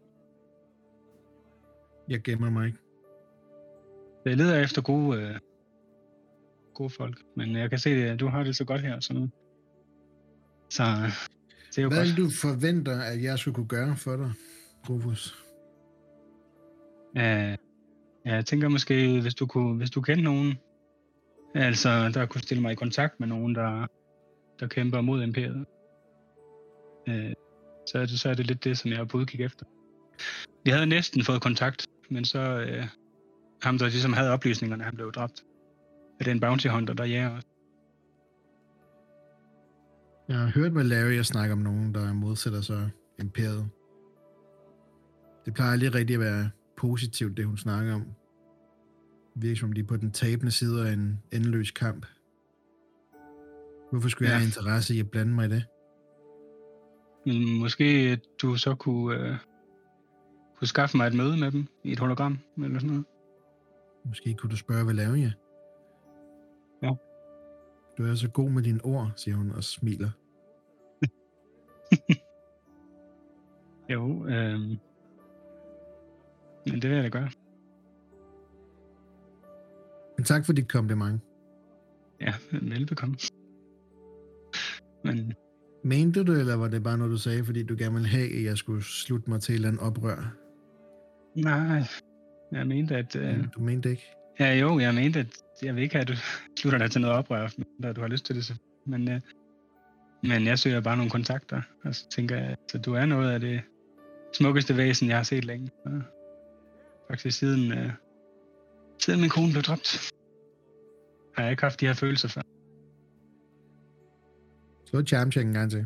[2.09, 2.77] Jeg gemmer mig ikke.
[4.25, 5.35] Jeg leder efter gode, øh,
[6.73, 8.99] gode folk, men jeg kan se, at du har det så godt her.
[8.99, 9.29] Så, nu.
[10.69, 11.11] så øh,
[11.69, 12.17] det er jo Hvad godt.
[12.17, 14.31] du forventer, at jeg skulle kunne gøre for dig,
[14.89, 15.45] Rufus?
[17.15, 17.55] Ja,
[18.25, 20.59] jeg tænker måske, hvis du, kunne, hvis du kender nogen,
[21.55, 23.87] altså der kunne stille mig i kontakt med nogen, der,
[24.59, 25.65] der kæmper mod imperiet,
[27.07, 27.33] øh,
[27.87, 29.65] så, er det, så er det lidt det, som jeg er på udkig efter.
[30.65, 32.87] Vi havde næsten fået kontakt, men så øh,
[33.61, 35.43] ham, der ligesom havde oplysningerne, han blev dræbt
[36.19, 37.43] af den bounty hunter, der jager os.
[40.29, 42.89] Jeg har hørt Valeria snakke om nogen, der modsætter sig
[43.19, 43.69] imperiet.
[45.45, 48.05] Det plejer lige rigtig at være positivt, det hun snakker om.
[49.33, 52.05] Det virker som om de er på den tabende side af en endeløs kamp.
[53.91, 54.33] Hvorfor skulle ja.
[54.33, 55.65] jeg have interesse i at blande mig i det?
[57.25, 59.35] Men måske du så kunne, øh,
[60.57, 63.05] kunne skaffe mig et møde med dem i et hologram, eller sådan noget.
[64.05, 65.31] Måske kunne du spørge Valeria?
[66.83, 66.91] Ja.
[67.97, 70.09] Du er så god med dine ord, siger hun og smiler.
[73.89, 74.77] Jo, øh,
[76.67, 77.29] men det vil jeg da gøre.
[80.17, 81.21] Men tak for dit kompliment.
[82.21, 83.15] Ja, velbekomme.
[85.03, 85.33] Men
[85.83, 88.43] Mente du, eller var det bare noget, du sagde, fordi du gerne ville have, at
[88.43, 90.35] jeg skulle slutte mig til andet oprør?
[91.35, 91.83] nej,
[92.51, 93.15] jeg mente, at...
[93.15, 93.43] Øh.
[93.55, 94.03] Du mente ikke?
[94.39, 95.27] ja, jo, jeg mente, at
[95.61, 96.13] jeg vil ikke have, at du
[96.59, 98.45] slutter dig til noget oprør, når du har lyst til det.
[98.45, 98.53] Så.
[98.85, 99.21] Men, øh,
[100.23, 103.39] men jeg søger bare nogle kontakter, og så tænker jeg, at du er noget af
[103.39, 103.61] det
[104.33, 105.69] smukkeste væsen, jeg har set længe.
[105.85, 105.91] Og
[107.11, 107.91] faktisk siden, øh,
[108.99, 110.11] siden min kone blev dræbt,
[111.35, 112.41] har jeg ikke haft de her følelser før.
[114.85, 115.85] Så charm check en gang til.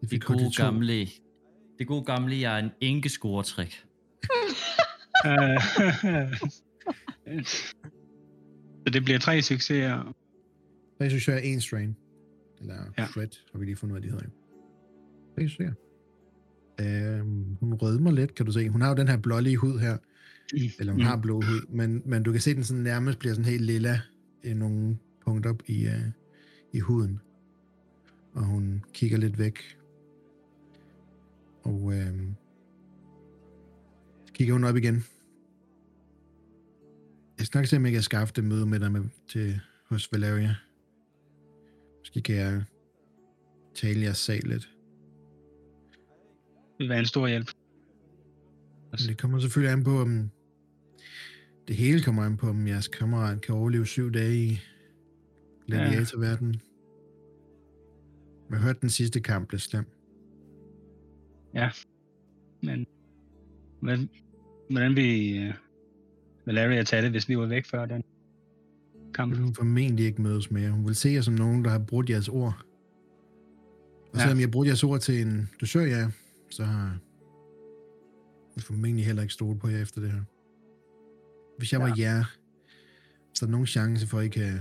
[0.00, 1.06] Det Det gode gamle,
[1.78, 3.84] det gode gamle, jeg er en enkescoretrik.
[5.26, 5.60] Øh,
[8.82, 10.14] så det bliver tre succeser.
[11.00, 11.96] Jeg synes, jeg er en strain.
[12.60, 13.06] Eller ja.
[13.06, 14.30] Shred, har vi lige fundet ud af, de hedder jo.
[15.36, 15.76] Det
[16.80, 18.68] Øhm, hun rødmer lidt, kan du se.
[18.68, 19.98] Hun har jo den her blålige hud her.
[20.78, 21.06] Eller hun mm.
[21.06, 21.66] har blå hud.
[21.68, 24.00] Men, men du kan se, den sådan nærmest bliver sådan helt lilla
[24.44, 25.92] i nogle punkter i, uh,
[26.72, 27.20] i huden.
[28.32, 29.78] Og hun kigger lidt væk.
[31.62, 31.92] Og
[34.26, 35.04] så kigger hun op igen.
[37.38, 40.12] Jeg skal nok se, om jeg kan skaffe det møde med dig med, til, hos
[40.12, 40.54] Valeria.
[41.98, 42.64] Måske kan jeg
[43.74, 44.75] tale jeres sag lidt.
[46.78, 47.50] Vil være en stor hjælp.
[48.98, 50.30] Det kommer selvfølgelig an på, om
[51.68, 54.60] det hele kommer an på, om jeres kammerat kan overleve syv dage i
[55.66, 56.60] gladiatorverdenen.
[58.50, 59.84] Jeg har hørt, den sidste kamp blev slem.
[62.62, 62.86] Men
[63.80, 64.08] hvordan,
[64.70, 65.54] hvordan vi uh,
[66.46, 68.02] Valeria tage det, hvis vi var væk før den
[69.14, 69.32] kamp?
[69.32, 70.70] vil hun formentlig ikke mødes mere.
[70.70, 72.64] Hun vil se jer som nogen, der har brudt jeres ord.
[74.12, 74.20] Og Ja.
[74.20, 76.10] selvom jeg brudt jeres ord til en dusør jer,
[76.56, 76.98] så har
[78.56, 80.22] jeg formentlig heller ikke stole på jer efter det her.
[81.58, 81.86] Hvis jeg ja.
[81.86, 82.24] var jer,
[83.34, 84.60] så er der nogen chance for, at I kan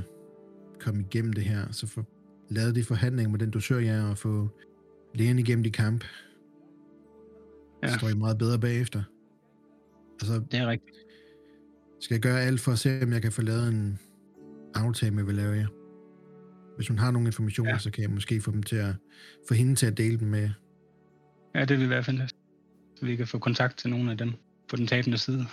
[0.79, 2.03] komme igennem det her, så få
[2.49, 4.49] lavet de forhandlinger med den dusør jer, og få
[5.15, 6.03] lægen igennem de kamp.
[7.83, 7.87] Ja.
[7.87, 9.03] Så står I meget bedre bagefter.
[10.21, 10.97] Altså, Det er rigtigt.
[11.99, 13.99] skal jeg gøre alt for at se, om jeg kan få lavet en
[14.73, 15.67] aftale med Valeria.
[16.75, 17.71] Hvis hun har nogle informationer.
[17.71, 17.77] Ja.
[17.77, 18.95] så kan jeg måske få dem til at
[19.47, 20.49] få hende til at dele dem med.
[21.55, 22.35] Ja, det vil være fantastisk.
[22.95, 24.33] Så vi kan få kontakt til nogle af dem
[24.69, 25.45] på den tabende side.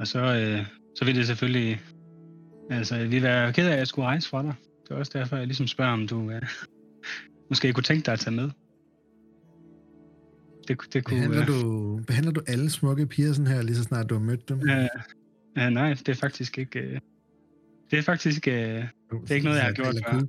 [0.00, 1.80] Og så, øh, så vil det selvfølgelig...
[2.70, 4.54] Altså, vi vil være ked af, at jeg skulle rejse fra dig.
[4.82, 6.42] Det er også derfor, jeg ligesom spørger, om du øh,
[7.50, 8.50] måske kunne tænke dig at tage med.
[10.68, 11.28] Det, det kunne...
[11.28, 14.22] Behandler, øh, du, behandler du alle smukke piger sådan her, lige så snart du har
[14.22, 14.70] mødt dem?
[14.70, 14.88] Øh,
[15.58, 16.78] øh, nej, det er faktisk ikke...
[16.80, 17.00] Øh,
[17.90, 18.48] det er faktisk...
[18.48, 18.86] Øh, Det
[19.30, 20.26] er ikke noget, jeg har gjort før.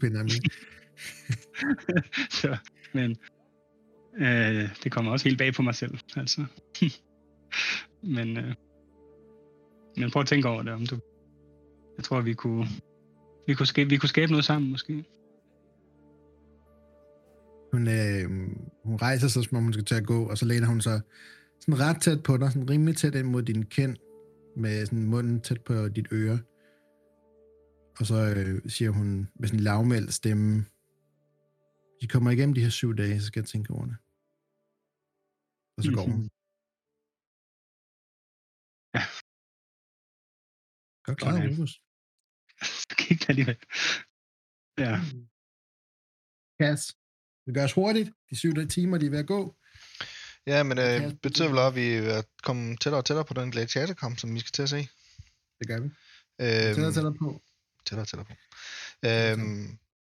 [2.41, 2.57] Så,
[2.93, 3.17] men
[4.17, 6.45] øh, det kommer også helt bag på mig selv, altså.
[8.15, 8.53] men, øh,
[9.97, 10.99] men prøv at tænke over det, om du...
[11.97, 12.67] Jeg tror, vi kunne,
[13.47, 15.05] vi kunne, skabe, vi kunne skabe noget sammen, måske.
[17.73, 18.29] Hun, øh,
[18.83, 21.01] hun rejser sig, som om hun skal til at gå, og så læner hun sig
[21.59, 23.95] sådan ret tæt på dig, sådan rimelig tæt ind mod din kind,
[24.57, 26.39] med sådan munden tæt på dit øre.
[27.99, 30.65] Og så øh, siger hun med sådan en lavmæld stemme,
[32.01, 33.95] I kommer igennem de her syv dage, så skal jeg tænke over det.
[35.77, 36.21] Og så går hun.
[38.95, 39.03] Ja.
[41.05, 41.49] Godt klaret.
[41.51, 41.71] Rufus.
[42.89, 43.57] Så gik det alligevel.
[44.85, 44.93] Ja.
[46.59, 46.81] Kas,
[47.45, 48.09] det gøres hurtigt.
[48.29, 49.41] De syv timer, de er ved at gå.
[50.47, 53.51] Ja, men øh, betyder vel også, at vi er kommet tættere og tættere på den
[53.51, 54.81] gladiatorkamp, som vi skal til at se.
[55.59, 55.87] Det gør vi.
[56.41, 57.41] Øhm, Tættere og tættere på.
[57.85, 58.33] tættere og tættere på.
[59.07, 59.67] Øhm,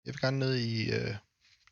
[0.05, 1.15] jeg vil gerne ned i, øh,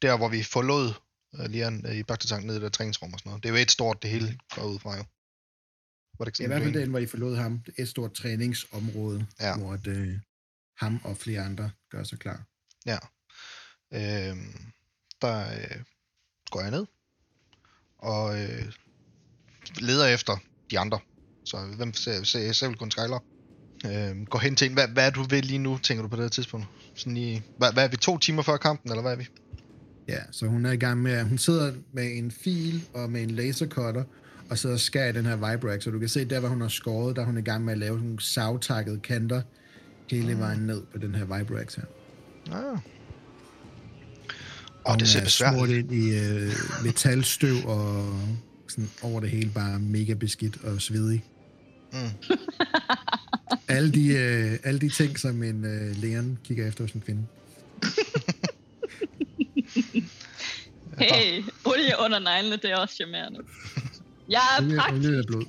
[0.02, 0.93] der hvor vi forlod
[1.39, 3.43] øh, Lian øh, i Bagtetang, ned i det træningsrum og sådan noget.
[3.43, 5.04] Det er jo et stort, det hele går ud fra jo.
[6.19, 7.60] Var det ikke Det er i hvert fald det den, hvor I forlod ham.
[7.65, 9.58] Det er et stort træningsområde, Ja.
[9.58, 10.19] hvor at, øh,
[10.78, 12.43] ham og flere andre gør sig klar.
[12.86, 12.98] Ja.
[13.93, 14.56] Øhm,
[15.21, 15.84] der øh,
[16.52, 16.86] går jeg ned
[17.98, 18.74] og øh,
[19.80, 20.38] leder efter
[20.71, 21.00] de andre.
[21.45, 23.19] Så hvem ser, ser jeg selv kun Skyler?
[23.86, 24.74] Øhm, går hen til en.
[24.74, 26.67] Hvad, hvad er du ved lige nu, tænker du på det her tidspunkt?
[26.95, 29.28] Sådan i, hvad, hvad er vi, to timer før kampen, eller hvad er vi?
[30.08, 33.32] Ja, så hun er i gang med, hun sidder med en fil og med en
[33.32, 34.04] lasercutter,
[34.50, 36.62] og sidder og skærer i den her Vibrax, så du kan se, der hvor hun
[36.62, 39.41] har skåret, der er hun i gang med at lave nogle savtakkede kanter
[40.12, 41.84] hele vejen ned på den her Vibrax her.
[42.52, 42.78] Ah.
[44.84, 45.91] Og Og det ser er besværligt.
[45.91, 46.52] ind i øh,
[46.84, 48.13] metalstøv og
[48.68, 51.24] sådan over det hele bare mega beskidt og svedig.
[51.94, 52.00] Mm.
[53.68, 57.26] alle, de, øh, alle de ting, som en øh, Leon kigger efter hos en kvinde.
[60.97, 63.39] Hey, olie under neglene, det er også charmerende.
[64.29, 65.08] Jeg er Olie, praktisk.
[65.08, 65.45] olie af blod.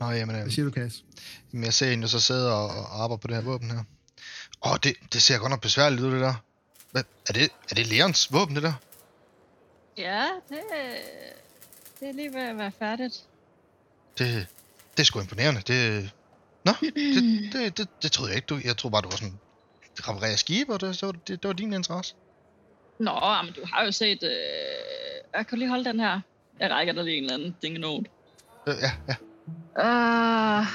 [0.00, 1.04] Nå, jamen, øh, Hvad siger du, Kas?
[1.52, 3.84] jamen, jeg ser hende jo så sidde og, og arbejde på det her våben her.
[4.66, 6.34] Åh, det, det ser godt nok besværligt ud, det der.
[6.90, 8.72] Hvad, er, det, er det Leons våben, det der?
[9.96, 10.58] Ja, det,
[12.00, 13.22] det er lige ved at være færdigt.
[14.18, 14.46] Det,
[14.96, 15.60] det er sgu imponerende.
[15.66, 16.10] Det,
[16.64, 16.94] nå, det,
[17.52, 18.46] det, det, det troede jeg ikke.
[18.46, 19.38] Du, jeg troede bare, du var sådan
[20.02, 22.14] reparere skib, og det, det, var, det, det var din interesse.
[22.98, 23.12] Nå,
[23.44, 24.22] men du har jo set...
[24.22, 24.30] Øh...
[25.34, 26.20] Jeg kan lige holde den her.
[26.60, 28.04] Jeg rækker dig lige en eller anden dingenot.
[28.68, 29.14] Øh, ja, ja.
[30.60, 30.66] Uh,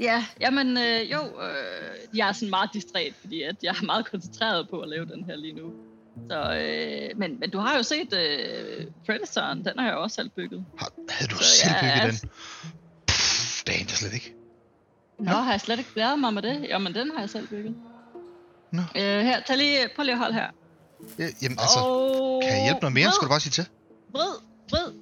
[0.00, 4.10] ja, jamen øh, jo, øh, jeg er sådan meget distræt, fordi at jeg er meget
[4.10, 5.72] koncentreret på at lave den her lige nu.
[6.30, 10.28] Så, øh, men, men du har jo set øh, Predatoren, den har jeg også selv
[10.28, 10.64] bygget.
[10.78, 12.30] Har, havde du Så selv jeg bygget er- den?
[13.06, 14.34] Pff, det er slet ikke.
[15.18, 16.66] Nå, har jeg slet ikke glædet mig med det?
[16.68, 17.74] Jamen, den har jeg selv bygget.
[18.72, 18.82] Nå.
[18.82, 20.46] Øh, her, tag lige, prøv lige at holde her.
[21.18, 22.42] Ja, jamen altså, Og...
[22.42, 23.68] kan jeg hjælpe noget mere, skal du bare sige til.
[24.12, 24.34] Vrid,
[24.70, 24.92] vrid.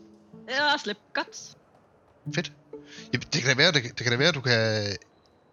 [0.49, 0.97] Ja, slip.
[1.15, 1.57] Godt.
[2.35, 2.53] Fedt.
[3.13, 4.53] Ja, det kan da være, det, kan- det kan da være, du kan...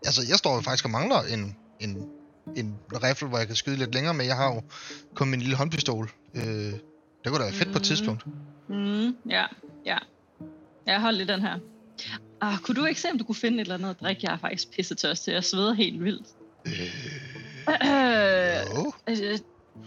[0.06, 2.10] Altså, jeg står jo faktisk og mangler en, en,
[2.56, 4.26] en rifle, hvor jeg kan skyde lidt længere med.
[4.26, 4.62] Jeg har jo
[5.16, 6.10] kun min lille håndpistol.
[6.34, 6.82] Øh, det
[7.28, 7.84] kunne da være fedt på et Mhm.
[7.84, 8.26] tidspunkt.
[8.70, 9.46] Mm, ja,
[9.86, 9.98] ja.
[10.86, 11.60] Jeg holder lige den her.
[12.42, 14.20] Ah, kunne du ikke se, om du kunne finde et eller andet at drikke?
[14.24, 15.32] Jeg er faktisk pissetørstig.
[15.34, 16.28] Jeg sveder helt vildt.
[16.68, 16.74] Øh,
[17.70, 19.40] Øh, øh,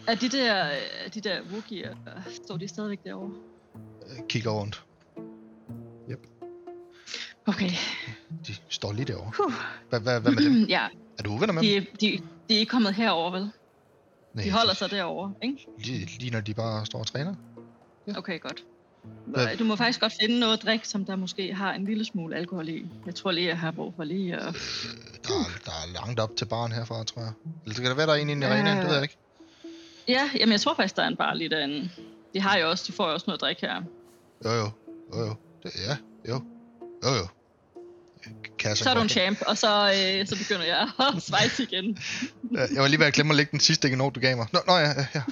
[0.08, 3.34] er de der, øh, de der Wookiee'er, øh, står de stadigvæk derovre?
[4.10, 4.84] Øh, Kigger rundt.
[7.48, 7.70] Okay.
[8.46, 9.52] De står lige derovre.
[9.88, 10.64] Hvad, hvad, hvad med dem?
[10.76, 10.86] ja,
[11.18, 11.84] Er du uvenner med dem?
[11.84, 13.50] de, de, de er ikke kommet herover, vel?
[14.34, 15.66] Nej, De holder sig derovre, ikke?
[15.78, 17.34] Lige, lige når de bare står og træner.
[18.16, 18.64] Okay, godt.
[19.58, 22.68] Du må faktisk godt finde noget drik, som der måske har en lille smule alkohol
[22.68, 22.86] i.
[23.06, 24.48] Jeg tror lige, jeg har brug for lige at...
[24.48, 24.54] Øh,
[25.22, 27.32] der, er, der er langt op til baren herfra, tror jeg.
[27.64, 29.16] Eller kan da være, der er en inde i arenaen, det ved jeg ikke.
[30.08, 31.90] Ja, jamen jeg tror faktisk, der er en bar lige derinde.
[32.34, 33.82] De har jo også, de får jo også noget drik her.
[34.44, 34.70] Jo, jo.
[35.14, 35.34] Jo, jo.
[35.62, 35.96] Det, ja,
[36.28, 36.42] jo.
[37.04, 37.26] Jo, jo.
[38.58, 41.98] Kasser Så er du en champ, og så, øh, så begynder jeg at svejse igen.
[42.52, 44.46] Jeg var lige ved at glemme at lægge den sidste ikke du gav mig.
[44.52, 45.22] Nå, nå ja, ja.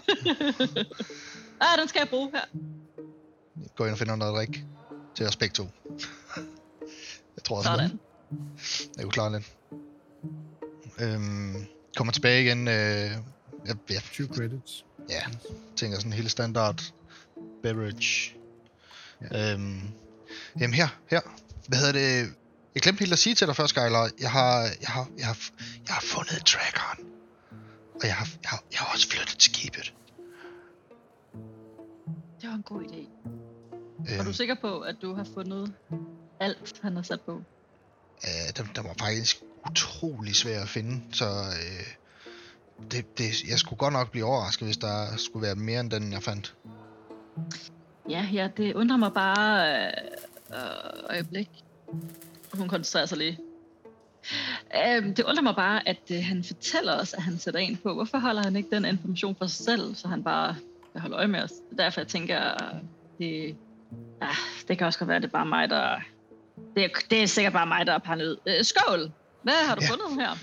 [1.64, 2.44] ah, den skal jeg bruge her.
[3.56, 4.64] Jeg går ind og finder noget drik
[5.14, 5.68] til os begge to.
[7.36, 8.00] Jeg tror også, Sådan.
[8.96, 9.52] jeg kunne klare lidt.
[11.00, 12.68] Øhm, kommer tilbage igen.
[12.68, 12.74] Øh,
[13.66, 14.84] jeg, jeg 20 credits.
[15.08, 15.22] ja,
[15.76, 16.92] tænker sådan en helt standard
[17.62, 18.34] beverage.
[19.32, 19.52] Ja.
[19.52, 19.80] Øhm,
[20.60, 21.20] jamen her, her.
[21.68, 22.34] Hvad hedder det?
[22.74, 24.10] Jeg glemte helt at sige til dig før, Skylar.
[24.20, 25.36] Jeg har, jeg har, jeg har,
[25.86, 27.08] jeg har fundet trackeren.
[27.94, 29.94] Og jeg har, jeg har, jeg har også flyttet skibet.
[32.40, 33.08] Det var en god idé.
[34.08, 35.72] Er Øhm, du sikker på, at du har fundet
[36.40, 37.42] alt, han har sat på?
[38.24, 41.86] Øh, den, den var faktisk utrolig svær at finde, så øh,
[42.90, 46.12] det, det, jeg skulle godt nok blive overrasket, hvis der skulle være mere end den,
[46.12, 46.54] jeg fandt.
[48.10, 49.86] Ja, ja, det undrer mig bare...
[49.86, 49.92] Øh,
[50.50, 51.48] øh, øjeblik.
[52.52, 53.38] Hun koncentrerer sig lige.
[54.86, 57.94] Øh, det undrer mig bare, at øh, han fortæller os, at han sætter en på.
[57.94, 60.56] Hvorfor holder han ikke den information for sig selv, så han bare
[60.92, 61.52] vil holde øje med os?
[61.72, 62.54] Er derfor, jeg tænker,
[63.18, 63.56] det,
[64.22, 64.28] ja,
[64.68, 65.96] det kan også godt være, at det er bare mig, der...
[66.76, 68.36] Det er, det er sikkert bare mig, der er paranoid.
[68.46, 69.12] Øh, skål!
[69.42, 69.90] Hvad har du Ja.
[69.90, 70.36] fundet her?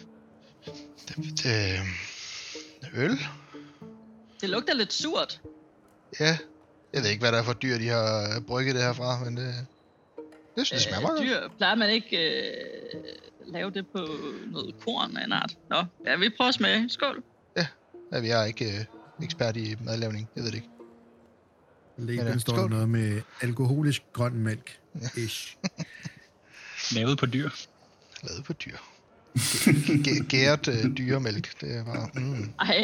[1.08, 1.80] Det, det,
[2.96, 3.20] øl?
[4.42, 5.42] Det lugter lidt surt.
[6.20, 6.38] Ja.
[6.94, 9.38] Jeg ved ikke, hvad der er for dyr, de har brygget det her fra, men
[9.38, 9.54] det,
[10.56, 11.22] det synes jeg smager Øh, godt.
[11.28, 12.54] dyr, plejer man ikke øh,
[13.46, 14.08] lave det på
[14.52, 15.58] noget korn af en art?
[15.70, 16.90] Nå, ja, vi prøver at smage.
[16.90, 17.24] Skål.
[17.58, 17.66] Ja,
[18.12, 18.86] jeg er ikke øh,
[19.24, 20.68] ekspert i madlavning, jeg ved det ikke.
[22.06, 24.78] Labelen Ja, står der noget med alkoholisk grøn mælk.
[25.18, 25.56] Ish.
[26.96, 27.50] Lavet på dyr.
[28.24, 28.78] Lavet på dyr.
[29.38, 32.10] G- Gæret øh, dyremælk, det er bare...
[32.14, 32.54] Mm.
[32.60, 32.76] Ej.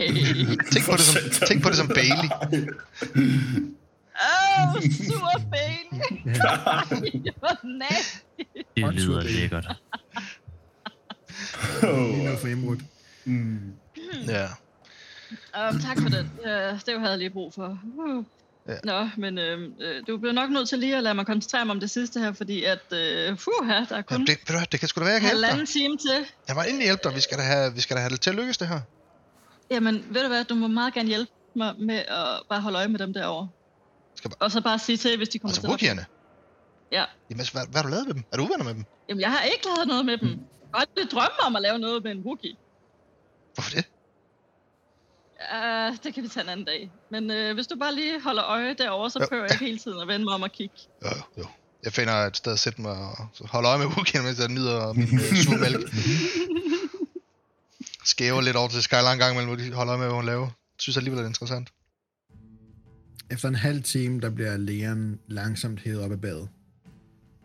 [0.71, 2.29] Tænk, på det som, tænk på det som Bailey.
[4.19, 6.01] Åh, oh, sur Bailey.
[6.35, 6.83] Ej,
[7.39, 8.41] hvor nasty.
[8.77, 9.31] Det lyder det.
[9.31, 9.67] lækkert.
[11.81, 12.77] Lige noget for Imrud.
[13.25, 13.59] Mm.
[14.27, 14.45] Ja.
[15.69, 16.31] Um, tak for den.
[16.45, 17.79] Ja, det havde jeg lige brug for.
[17.97, 18.25] Uh.
[18.67, 18.73] Ja.
[18.83, 21.71] Nå, men øh, øh, du bliver nok nødt til lige at lade mig koncentrere mig
[21.73, 24.79] om det sidste her, fordi at, øh, fuh, der er kun Jamen, det, hvad, det
[24.79, 26.25] kan sgu da være, jeg kan halvanden time til.
[26.47, 27.15] Jeg var endelig hjælpe dig.
[27.15, 28.79] Vi skal da have, vi skal da have det til at lykkes, det her.
[29.71, 32.87] Jamen, ved du hvad, du må meget gerne hjælpe mig med at bare holde øje
[32.87, 33.49] med dem derovre.
[34.15, 35.71] Skal bare- Og så bare sige til, hvis de kommer Altså, til dig.
[35.71, 36.05] rookierne.
[36.91, 37.03] Ja.
[37.29, 38.23] Jamen, altså, hvad, hvad har du lavet med dem?
[38.31, 38.83] Er du uvenner med dem?
[39.09, 40.27] Jamen, jeg har ikke lavet noget med dem.
[40.27, 40.33] Mm.
[40.61, 42.55] Jeg har aldrig drømme om at lave noget med en rookie.
[43.53, 43.85] Hvorfor det?
[45.53, 46.91] Uh, det kan vi tage en anden dag.
[47.11, 49.77] Men uh, hvis du bare lige holder øje derovre, så Jo, prøver jeg ikke hele
[49.77, 50.75] tiden at vende mig om og kigge.
[51.05, 51.45] Jo, jo.
[51.83, 54.47] Jeg finder et sted at sætte mig og så holde øje med rookierne, mens jeg
[54.49, 55.93] nyder min øh, surmælk.
[58.11, 60.25] Skæver lidt over til Skyline en gang imellem, hvor de holder øje med, hvad hun
[60.25, 60.49] laver.
[60.79, 61.69] Synes alligevel, det er interessant.
[63.31, 66.49] Efter en halv time, der bliver Leon langsomt hævet op af badet.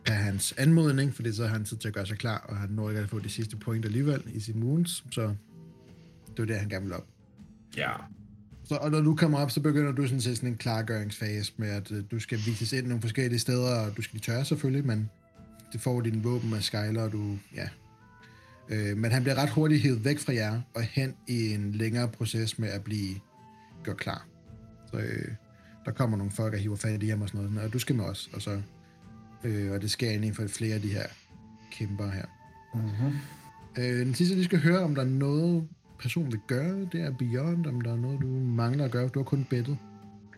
[0.06, 2.70] Af hans anmodning, fordi så har han tid til at gøre sig klar, og han
[2.70, 6.58] når ikke at få de sidste point alligevel i sin wounds, så det var der,
[6.58, 7.06] han gerne ville op.
[7.76, 7.90] Ja.
[8.64, 11.68] Så, og når du kommer op, så begynder du sådan til sådan en klargøringsfase med,
[11.68, 14.86] at øh, du skal vises ind nogle forskellige steder, og du skal lige tørre selvfølgelig,
[14.86, 15.10] men
[15.72, 17.68] det får din våben af Skyler, og du, ja.
[18.68, 22.08] Øh, men han bliver ret hurtigt hævet væk fra jer, og hen i en længere
[22.08, 23.14] proces med at blive
[23.84, 24.26] gjort klar.
[24.90, 25.28] Så øh,
[25.84, 27.96] der kommer nogle folk, der hiver fat i ham og sådan noget, og du skal
[27.96, 28.62] med os, og så,
[29.44, 31.06] øh, og det sker inden for flere af de her
[31.72, 32.24] kæmper her.
[32.74, 33.18] Mm-hmm.
[33.78, 35.68] Øh, den sidste, vi skal høre, om der er noget,
[36.02, 39.08] personen vil gøre, det er Beyond, om der er noget, du mangler at gøre.
[39.08, 39.78] Du har kun bettet.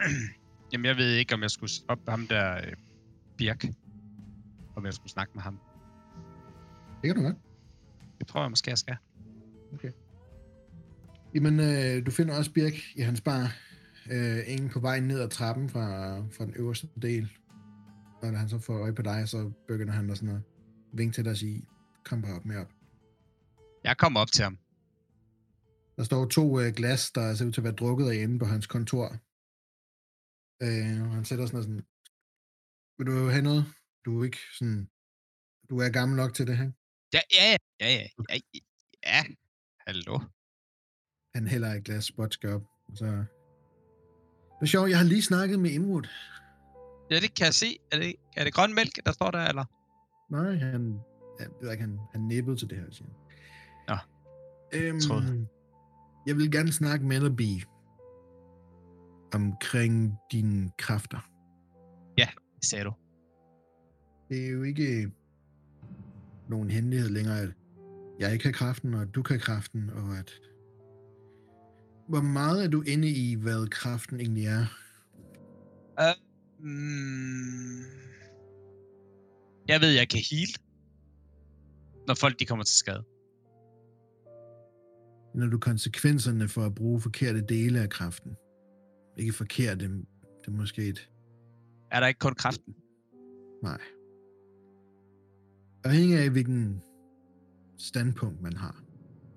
[0.73, 2.73] Jamen, jeg ved ikke, om jeg skulle stoppe ham der øh,
[3.37, 3.65] Birk.
[4.77, 5.59] Om jeg skulle snakke med ham.
[7.03, 7.37] Det kan du godt.
[8.19, 8.97] Det tror jeg måske, jeg skal.
[11.35, 13.57] Jamen, øh, du finder også Birk i hans bar.
[14.11, 17.33] Øh, ingen på vej ned ad trappen fra, fra den øverste del.
[18.23, 20.41] Og når han så får øje på dig, så begynder han at sådan at
[20.93, 21.63] vinke til dig og sige,
[22.05, 22.71] kom bare op med op.
[23.85, 24.59] Jeg kommer op til ham.
[25.97, 28.45] Der står to øh, glas, der ser ud til at være drukket af inde på
[28.45, 29.07] hans kontor.
[30.63, 31.83] Øh, han sætter sådan og sådan,
[32.99, 33.65] vil du have noget?
[34.05, 34.91] Du er ikke sådan,
[35.71, 36.73] du er gammel nok til det, ikke?
[37.13, 38.61] Ja, ja, ja, ja, ja,
[39.07, 39.25] ja.
[39.87, 40.21] Hallo.
[41.35, 42.63] Han hælder et glas spotske op.
[42.89, 43.07] Og så...
[43.07, 46.03] Det er sjovt, jeg har lige snakket med Imrud.
[47.11, 47.79] Ja, det kan jeg se.
[47.93, 49.65] Er det, er det grøn mælk, der står der, eller?
[50.31, 51.01] Nej, han,
[51.41, 53.17] jeg ved ikke, han, han nippede til det her, siger han.
[53.89, 53.97] Nå,
[54.79, 55.47] Øhm.
[56.27, 57.63] Jeg vil gerne snakke med dig, Bi,
[59.35, 61.31] omkring dine kræfter.
[62.65, 62.93] Det sagde du.
[64.29, 65.13] Det er jo ikke
[66.49, 67.53] nogen hemmelighed længere, at
[68.19, 70.33] jeg ikke har kraften, og du kan kraften, og at...
[72.09, 74.67] Hvor meget er du inde i, hvad kraften egentlig er?
[76.01, 77.83] Uh, mm,
[79.69, 80.49] jeg ved, jeg kan heal,
[82.07, 83.05] når folk de kommer til skade.
[85.35, 88.37] Når du konsekvenserne for at bruge forkerte dele af kraften?
[89.17, 91.11] Ikke forkerte, det er måske et...
[91.91, 92.75] Er der ikke kun kraften?
[93.63, 93.81] Nej.
[95.85, 96.83] Afhængig af, hvilken
[97.79, 98.85] standpunkt man har,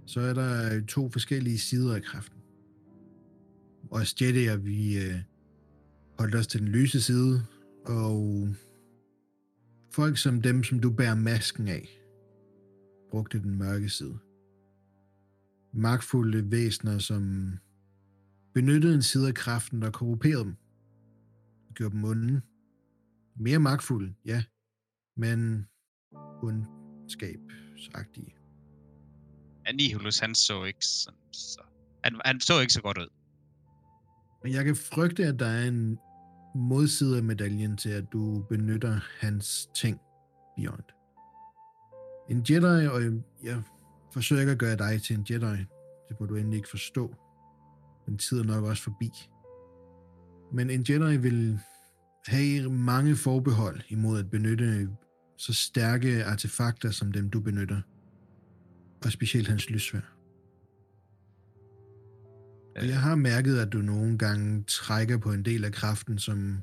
[0.05, 2.39] så er der to forskellige sider af kraften.
[3.91, 5.15] Og Jedi'er, vi øh,
[6.19, 7.45] holdt os til den lyse side,
[7.85, 8.47] og
[9.91, 12.01] folk som dem, som du bærer masken af,
[13.11, 14.17] brugte den mørke side.
[15.77, 17.53] Magtfulde væsener, som
[18.53, 20.55] benyttede en side af kraften, der korrumperede dem.
[21.73, 22.41] Gjorde dem onde.
[23.39, 24.43] Mere magtfulde, ja,
[25.17, 25.65] men
[26.43, 27.39] ondskab
[27.93, 28.35] agtige.
[29.67, 31.61] Ja, Nihilus, han så ikke sådan, så...
[32.03, 33.07] Han, han så ikke så godt ud.
[34.43, 35.97] Men jeg kan frygte, at der er en
[36.55, 39.99] modside af medaljen til, at du benytter hans ting,
[40.57, 40.83] Beyond.
[42.29, 43.01] En Jedi, og
[43.43, 43.63] jeg
[44.13, 45.65] forsøger ikke at gøre dig til en Jedi.
[46.09, 47.15] Det må du endelig ikke forstå.
[48.05, 49.09] Den tid er nok også forbi.
[50.53, 51.59] Men en Jedi vil
[52.25, 54.89] have mange forbehold imod at benytte
[55.37, 57.81] så stærke artefakter som dem, du benytter.
[59.05, 60.17] Og specielt hans lysvær.
[62.75, 66.57] Og jeg har mærket, at du nogle gange trækker på en del af kraften, som...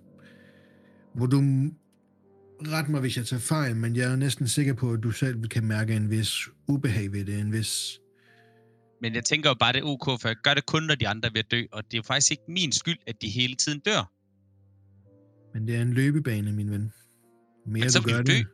[1.14, 1.42] Hvor du...
[2.66, 5.48] Ret mig, hvis jeg tager fejl, men jeg er næsten sikker på, at du selv
[5.48, 8.00] kan mærke en vis ubehag ved det, en vis...
[9.00, 11.08] Men jeg tænker jo bare, det er ok, for jeg gør det kun, når de
[11.08, 13.28] andre er ved at dø, og det er jo faktisk ikke min skyld, at de
[13.28, 14.12] hele tiden dør.
[15.54, 16.92] Men det er en løbebane, min ven.
[17.66, 18.32] Mere Men så du vil de dø.
[18.32, 18.46] det...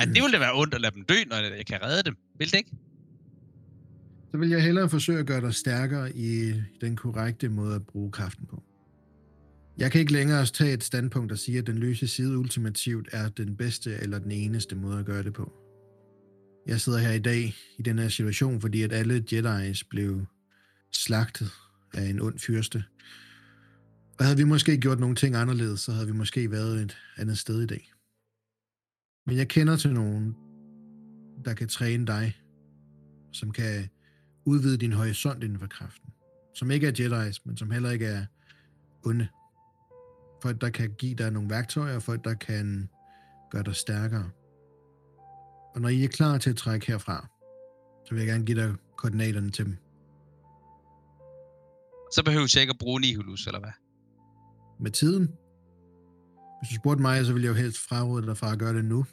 [0.00, 2.16] Ja, det ville da være ondt at lade dem dø, når jeg kan redde dem.
[2.38, 2.70] Vil det ikke?
[4.30, 8.12] Så vil jeg hellere forsøge at gøre dig stærkere i den korrekte måde at bruge
[8.12, 8.63] kraften på.
[9.78, 13.28] Jeg kan ikke længere tage et standpunkt og sige, at den løse side ultimativt er
[13.28, 15.52] den bedste eller den eneste måde at gøre det på.
[16.66, 20.26] Jeg sidder her i dag i den her situation, fordi at alle Jedi's blev
[20.92, 21.50] slagtet
[21.94, 22.84] af en ond fyrste.
[24.18, 27.38] Og havde vi måske gjort nogle ting anderledes, så havde vi måske været et andet
[27.38, 27.92] sted i dag.
[29.26, 30.34] Men jeg kender til nogen,
[31.44, 32.36] der kan træne dig,
[33.32, 33.88] som kan
[34.44, 36.10] udvide din horisont inden for kraften.
[36.54, 38.26] Som ikke er Jedi's, men som heller ikke er
[39.04, 39.28] onde.
[40.44, 42.88] Folk, der kan give dig nogle værktøjer, folk, der kan
[43.50, 44.30] gøre dig stærkere.
[45.74, 47.28] Og når I er klar til at trække herfra,
[48.04, 49.76] så vil jeg gerne give dig koordinaterne til dem.
[52.12, 53.70] Så behøver jeg ikke at bruge Nihilus, eller hvad?
[54.80, 55.22] Med tiden,
[56.60, 58.84] hvis du spurgte mig, så ville jeg jo helst fraråde dig fra at gøre det
[58.84, 59.06] nu.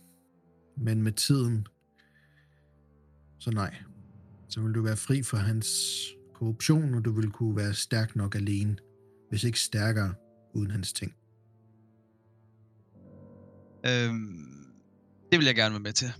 [0.77, 1.67] Men med tiden,
[3.39, 3.75] så nej.
[4.49, 5.69] Så vil du være fri for hans
[6.33, 8.77] korruption, og du vil kunne være stærk nok alene,
[9.29, 10.13] hvis ikke stærkere
[10.53, 11.13] uden hans ting.
[13.85, 14.73] Øhm,
[15.31, 16.13] det vil jeg gerne være med til.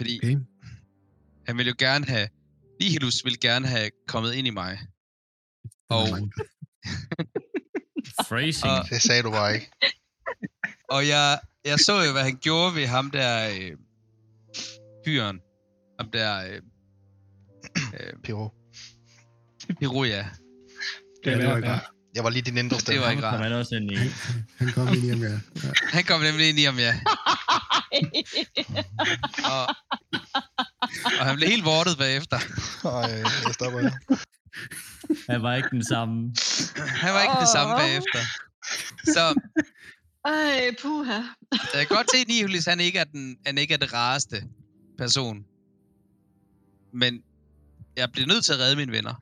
[0.00, 0.36] Fordi Okay?
[1.46, 2.28] han vil jo gerne have...
[2.80, 4.78] Nihilus vil gerne have kommet ind i mig.
[5.90, 6.06] Og,
[8.28, 8.72] Phrasing.
[8.72, 9.70] Og- Det sagde du bare ikke.
[10.94, 13.50] og jeg, jeg så jo, hvad han gjorde ved ham der...
[13.50, 13.76] Øh,
[15.06, 15.40] fyren.
[16.00, 16.44] Ham der...
[16.54, 16.62] Øh,
[17.94, 18.48] øh, Piro.
[19.80, 20.26] Piruja.
[21.24, 23.02] Det Ja, er det var Jeg var lige din indre Det stemme.
[23.02, 23.42] var ikke Kom rart.
[23.42, 23.96] han også ind i.
[24.58, 25.28] Han kom ind i ham, ja.
[25.64, 25.70] ja.
[25.96, 27.00] Han kom nemlig ind i ham, ja.
[29.54, 29.66] Og,
[31.20, 32.38] og han blev helt vortet bagefter.
[32.84, 33.90] Ej, jeg stopper her.
[35.32, 36.34] Han var ikke den samme.
[36.76, 37.80] Han var ikke det samme Åh.
[37.80, 38.18] bagefter.
[39.04, 39.34] Så
[40.24, 41.20] Ej, puha.
[41.74, 44.42] jeg kan godt se, at Nihulis, han ikke er den, han ikke er det rareste
[44.98, 45.36] person.
[46.94, 47.22] Men
[47.96, 49.14] jeg bliver nødt til at redde mine venner.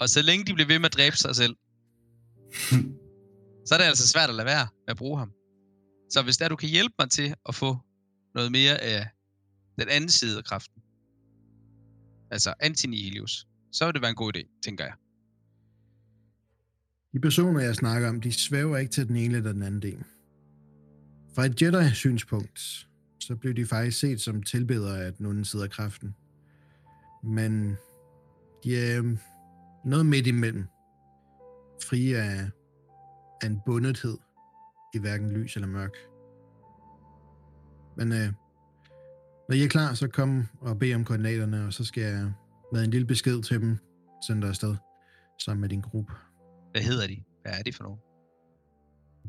[0.00, 1.56] Og så længe de bliver ved med at dræbe sig selv,
[3.66, 5.32] så er det altså svært at lade være med at bruge ham.
[6.10, 7.78] Så hvis der du kan hjælpe mig til at få
[8.34, 9.08] noget mere af
[9.78, 10.82] den anden side af kraften,
[12.30, 14.94] altså antinihilius, så vil det være en god idé, tænker jeg.
[17.12, 20.04] De personer, jeg snakker om, de svæver ikke til den ene eller den anden del.
[21.34, 22.88] Fra et Jedi-synspunkt,
[23.20, 26.14] så blev de faktisk set som tilbedere af den onde side af kraften.
[27.24, 27.76] Men
[28.64, 29.18] de er øhm,
[29.84, 30.64] noget midt imellem.
[31.82, 32.50] Frie af,
[33.42, 34.18] af en bundethed
[34.94, 35.96] i hverken lys eller mørk.
[37.96, 38.32] Men øh,
[39.48, 42.32] når I er klar, så kom og bed om koordinaterne, og så skal jeg
[42.72, 43.78] med en lille besked til dem
[44.26, 44.76] sende dig afsted
[45.38, 46.12] sammen med din gruppe.
[46.70, 47.22] Hvad hedder de?
[47.42, 48.00] Hvad er de for nogen?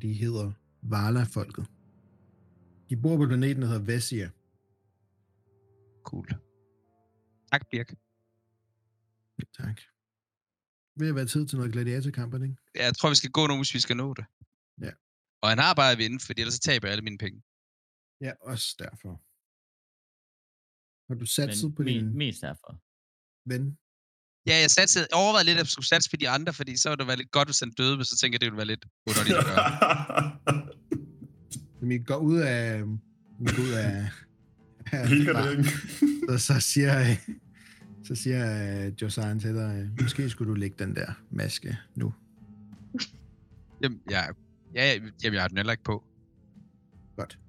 [0.02, 0.52] De hedder
[0.82, 1.66] Vala-folket.
[2.90, 4.30] De bor på planeten, der hedder Vessia.
[6.04, 6.28] Cool.
[7.52, 7.94] Tak, Birk.
[9.58, 9.82] Tak.
[10.98, 12.56] Vil det være tid til noget gladiatorkamp, ikke?
[12.76, 14.26] Jeg tror, vi skal gå nu, hvis vi skal nå det.
[14.82, 14.92] Ja.
[15.42, 17.40] Og han har bare at vinde, fordi ellers så taber jeg alle mine penge.
[18.22, 19.12] Ja, også derfor.
[21.08, 22.72] Har du satset Men på din me- mest derfor.
[23.52, 23.78] ven?
[24.50, 26.90] Ja, jeg satsede, jeg overvejede lidt, at jeg skulle satse på de andre, fordi så
[26.90, 28.72] ville det være lidt godt, hvis han døde, men så tænker jeg, det ville være
[28.74, 29.70] lidt underligt at gøre.
[31.80, 32.84] Når vi går ud af...
[33.40, 34.10] Vi går ud af...
[35.08, 35.66] Helgardering.
[36.30, 36.94] så, så siger,
[38.04, 42.14] så siger uh, Josan til dig, måske skulle du lægge den der maske nu.
[43.84, 44.30] Jamen, jeg,
[44.76, 46.04] ja, jamen, jeg har den heller ikke på.
[47.16, 47.40] Godt.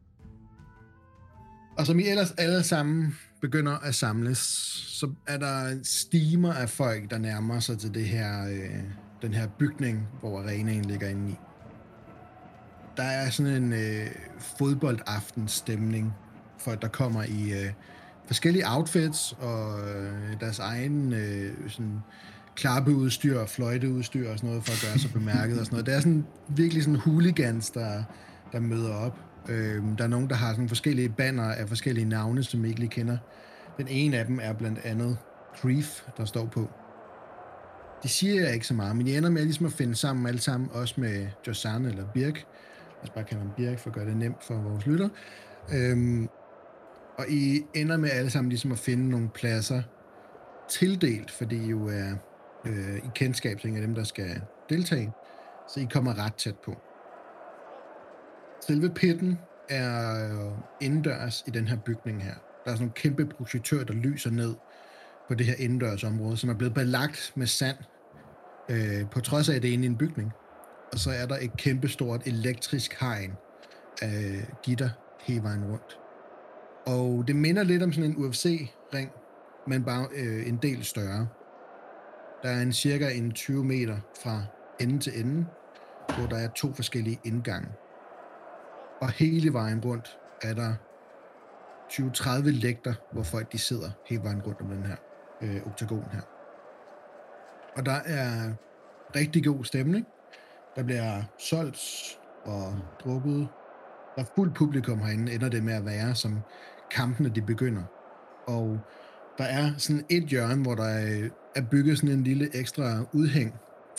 [1.79, 4.39] Og som I ellers alle sammen begynder at samles,
[5.01, 8.83] så er der stimer af folk, der nærmer sig til det her, øh,
[9.23, 11.35] den her bygning, hvor arenaen ligger inde i.
[12.97, 14.07] Der er sådan en øh,
[14.59, 16.13] fodboldaftenstemning
[16.59, 17.73] folk, der kommer i øh,
[18.27, 22.01] forskellige outfits og øh, deres egen øh, sådan,
[22.57, 25.87] klappeudstyr og fløjteudstyr og sådan noget, for at gøre sig bemærket og sådan noget.
[25.87, 28.03] Det er sådan virkelig sådan hooligans, der,
[28.53, 29.19] der møder op.
[29.49, 32.81] Øh, der er nogen, der har sådan forskellige banner af forskellige navne, som I ikke
[32.81, 33.17] lige kender.
[33.79, 35.19] Den ene af dem er blandt andet
[35.63, 36.71] Grief, der står på.
[38.03, 40.41] De siger jeg ikke så meget, men de ender med ligesom at finde sammen alle
[40.41, 42.35] sammen, også med Josanne eller Birk.
[42.35, 45.09] Lad os bare kalde ham Birk, for at gøre det nemt for vores lytter.
[45.73, 46.29] Øhm,
[47.19, 49.83] og I ender med alle sammen ligesom at finde nogle pladser
[50.69, 52.15] tildelt, fordi I jo er
[52.67, 55.13] øh, i kendskab til dem, der skal deltage.
[55.69, 56.77] Så I kommer ret tæt på.
[58.67, 59.39] Selve pitten
[59.69, 62.35] er øh, indendørs i den her bygning her.
[62.65, 64.55] Der er sådan en kæmpe projektør, der lyser ned
[65.29, 67.77] på det her indendørs område, som er blevet belagt med sand,
[68.69, 70.33] øh, på trods af, at det er inde i en bygning.
[70.93, 73.33] Og så er der et kæmpe stort elektrisk hegn
[74.03, 74.91] af gitter
[75.21, 75.99] hele vejen rundt.
[76.87, 79.11] Og det minder lidt om sådan en UFC-ring,
[79.67, 81.29] men bare øh, en del større.
[82.43, 84.43] Der er en cirka en 20 meter fra
[84.81, 85.47] ende til ende,
[86.19, 87.69] hvor der er to forskellige indgange.
[89.01, 90.75] Og hele vejen rundt er der
[91.91, 94.97] 20-30 lægter, hvor folk de sidder hele vejen rundt om den her
[95.43, 96.21] øh, oktagon her.
[97.77, 98.53] Og der er
[99.17, 100.07] rigtig god stemning.
[100.77, 102.75] Der bliver solgt og
[103.05, 103.49] drukket.
[104.17, 106.39] Der er fuldt publikum herinde, ender det med at være, som
[106.91, 107.83] kampene de begynder.
[108.47, 108.79] Og
[109.39, 111.29] der er sådan et hjørne, hvor der er-
[111.71, 113.55] bygget sådan en lille ekstra udhæng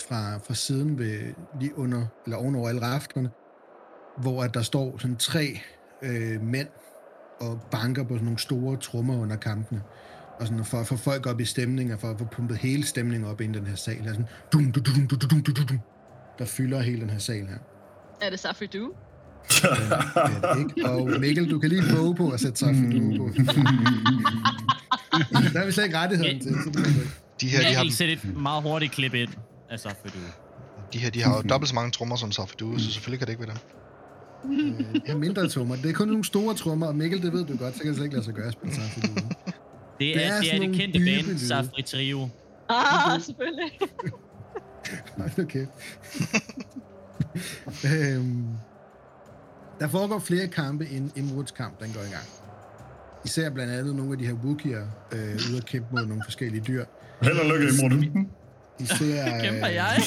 [0.08, 3.30] fra, fra siden ved, lige under, eller ovenover alle rafterne,
[4.18, 5.60] hvor at der står sådan tre
[6.02, 6.68] øh, mænd
[7.40, 9.82] og banker på sådan nogle store trommer under kampene.
[10.40, 12.84] Og sådan for at få folk op i stemning, og for at få pumpet hele
[12.86, 14.04] stemningen op i den her sal.
[14.04, 15.80] Der, sådan, dum, dum, dum, dum, dum, dum, dum, dum,
[16.40, 17.58] der fylder hele den her sal her.
[18.22, 18.92] Er det Safri Du?
[19.50, 20.90] Det ikke.
[20.90, 23.30] Og Mikkel, du kan lige våge på at sætte sig for du på.
[25.54, 27.10] Der er vi slet ikke rettigheden til, så det det.
[27.42, 29.30] De her, de Jeg har, vil sætte et meget hurtigt klip ind.
[29.70, 30.14] Altså, for du.
[30.94, 33.34] de her, de har jo dobbelt så mange trommer som Safadu, så selvfølgelig kan det
[33.34, 33.62] ikke være dem.
[34.52, 35.76] Øh, Jeg har mindre trommer.
[35.76, 37.96] Det er kun nogle store trommer, og Mikkel, det ved du godt, så kan det
[37.96, 39.08] slet ikke lade sig gøre at spille sig for du.
[40.00, 41.38] Det er, det, er sådan det kendte band.
[41.38, 42.30] Safri Trio.
[42.70, 43.72] Ah, selvfølgelig.
[45.40, 45.66] Okay.
[48.16, 48.46] øhm,
[49.80, 52.26] der foregår flere kampe, end Imruds kamp, den går i gang.
[53.26, 56.64] Især blandt andet nogle af de her Wookie'er øh, ude at kæmpe mod nogle forskellige
[56.68, 56.86] dyr.
[57.22, 58.26] Held og lykke, Imrud.
[58.80, 59.98] Især, Kæmper øh, jeg?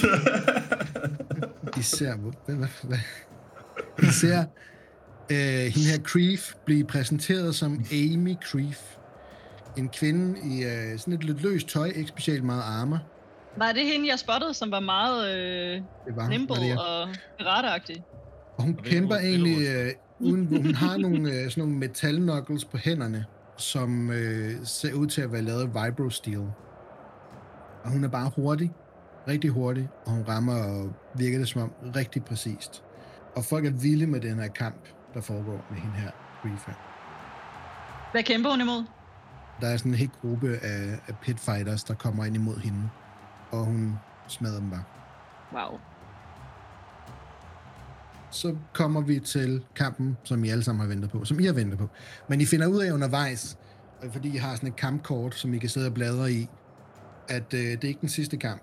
[1.79, 2.15] Især,
[2.47, 2.99] hvad, hvad, hvad?
[4.03, 4.39] Især
[5.31, 8.83] øh, hende her Creef blive præsenteret som Amy Creef.
[9.77, 13.01] En kvinde i øh, sådan et lidt løst tøj, ikke specielt meget armor.
[13.57, 15.75] Var det hende, jeg spottede, som var meget øh,
[16.07, 17.09] Det var, nimble var det, og
[17.39, 18.05] piratagtig?
[18.59, 21.79] Og hun Og kæmper Velrod- egentlig, øh, uden, hvor hun har nogle, øh, sådan nogle
[21.79, 23.25] metal knuckles på hænderne,
[23.57, 26.47] som øh, ser ud til at være lavet af vibro steel.
[27.85, 28.73] Og hun er bare hurtig,
[29.29, 32.85] rigtig hurtig, og hun rammer, og virker det som om, rigtig præcist.
[33.37, 36.11] Og folk er vilde med den her kamp, der foregår med hende her,
[36.45, 36.73] Reefer.
[38.13, 38.85] Hvad kæmper hun imod?
[39.61, 42.89] Der er sådan en hel gruppe af, af pitfighters, der kommer ind imod hende,
[43.51, 43.99] og hun
[44.29, 44.85] smadrer dem bare.
[45.53, 45.79] Wow.
[48.31, 51.53] Så kommer vi til kampen, som I alle sammen har ventet på, som I har
[51.53, 51.89] ventet på.
[52.29, 53.59] Men I finder ud af undervejs,
[54.05, 56.49] øh, fordi I har sådan et kampkort, som I kan sidde og bladre i,
[57.29, 58.63] at øh, det er ikke den sidste kamp.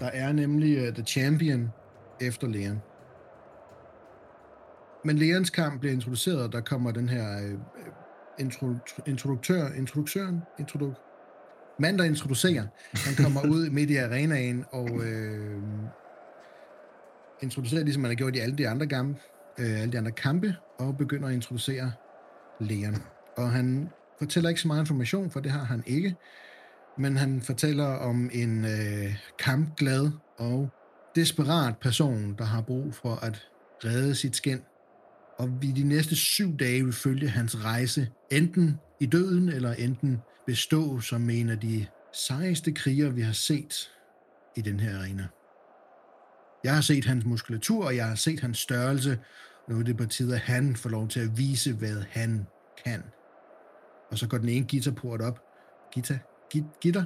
[0.00, 1.68] Der er nemlig uh, The Champion
[2.20, 2.82] efter Leon.
[5.04, 7.58] Men Leons kamp bliver introduceret, og der kommer den her øh,
[8.38, 8.74] intro,
[9.06, 10.94] introduktør, introduktøren, introdu,
[11.78, 15.62] mand, der introducerer, han kommer ud midt i arenaen, og øh,
[17.42, 19.16] introducerer, ligesom man har gjort i alle de andre, gamle,
[19.58, 21.92] øh, alle de andre kampe, og begynder at introducere
[22.60, 22.96] Leon.
[23.36, 26.16] Og han fortæller ikke så meget information, for det har han ikke,
[26.98, 30.68] men han fortæller om en øh, kampglad og
[31.16, 33.48] desperat person, der har brug for at
[33.84, 34.60] redde sit skin.
[35.38, 40.18] Og vi de næste syv dage vil følge hans rejse, enten i døden, eller enten
[40.46, 43.90] bestå som en af de sejeste krigere, vi har set
[44.56, 45.26] i den her arena.
[46.64, 49.18] Jeg har set hans muskulatur, og jeg har set hans størrelse.
[49.68, 52.46] Nu er det på tide, at han får lov til at vise, hvad han
[52.84, 53.02] kan.
[54.10, 55.40] Og så går den ene guitarport op.
[55.94, 56.18] Guitar?
[56.50, 57.04] Git, gitter?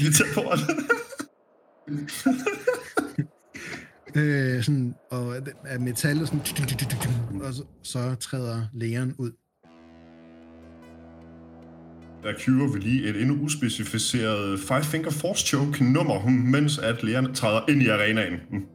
[0.00, 0.58] Guitarport.
[4.14, 6.40] øh, sådan, og af metal, og, sådan,
[7.42, 9.32] og så, så træder lægeren ud.
[12.22, 17.02] Der kører vi lige et endnu uspecificeret Five Finger Force Choke nummer, hmm, mens at
[17.02, 18.40] lægerne træder ind i arenaen.
[18.50, 18.66] Hmm.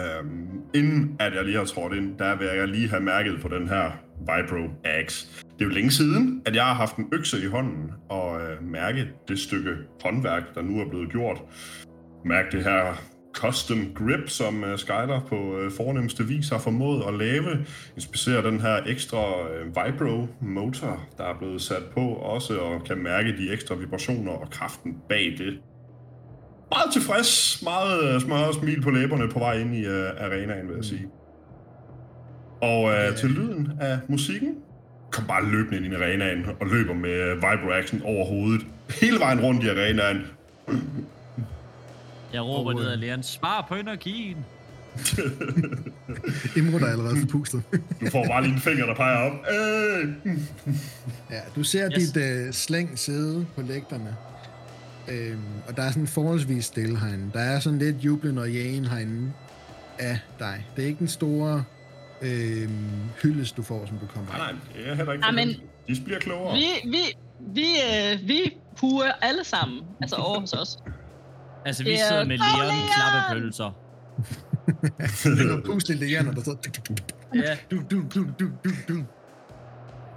[0.00, 3.48] Øhm, inden at jeg lige har trådt ind, der vil jeg lige have mærket på
[3.48, 3.90] den her
[4.20, 5.28] Vibro Axe.
[5.42, 8.62] Det er jo længe siden, at jeg har haft en økse i hånden og øh,
[8.62, 9.70] mærke det stykke
[10.02, 11.42] håndværk, der nu er blevet gjort.
[12.24, 12.94] Mærke det her
[13.34, 17.66] custom grip, som uh, Skyler på uh, fornemmeste vis har formået at lave.
[17.96, 22.98] Inspicere den her ekstra uh, vibro motor, der er blevet sat på også, og kan
[22.98, 25.58] mærke de ekstra vibrationer og kraften bag det.
[26.70, 30.76] Meget tilfreds, meget uh, smør og smil på læberne på vej ind i arenaen, vil
[30.76, 31.06] jeg sige.
[32.62, 33.12] Og Ja.
[33.12, 34.54] til lyden af musikken,
[35.10, 38.66] kom bare løbende ind i arenaen og løber med uh, vibro action over hovedet.
[39.00, 40.26] Hele vejen rundt i arenaen.
[42.34, 44.36] Jeg råber Og, ned ad læren, spar på energien.
[46.56, 47.62] Imrud er allerede forpustet.
[48.00, 49.32] Du får bare lige en finger, der peger op.
[49.50, 50.08] Øh.
[51.30, 52.12] Ja, du ser Yes.
[52.12, 54.16] dit øh, slæng sidde på lægterne.
[55.08, 57.30] Øhm, og der er sådan forholdsvis stille herinde.
[57.32, 59.32] Der er sådan lidt jublen og jagen herinde
[59.98, 60.66] af dig.
[60.76, 61.64] Det er ikke den store
[62.22, 62.70] øhm,
[63.22, 65.24] hyldest, du får, som du kommer Nej, nej, det er heller ikke.
[65.24, 65.48] Amen.
[65.88, 66.54] De bliver klogere.
[66.54, 67.66] Vi, vi, vi,
[68.12, 70.78] øh, vi puger alle sammen, altså over hos os.
[71.66, 72.68] Altså, vi er sidder med Leon!
[72.68, 73.70] Leon klappepølser.
[75.38, 76.58] Det er pludselig lægerne, der sidder...
[77.34, 79.04] Ja, Du, du, du, du, du, du.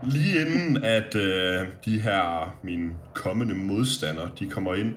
[0.03, 4.95] Lige inden at øh, de her mine kommende modstandere, de kommer ind,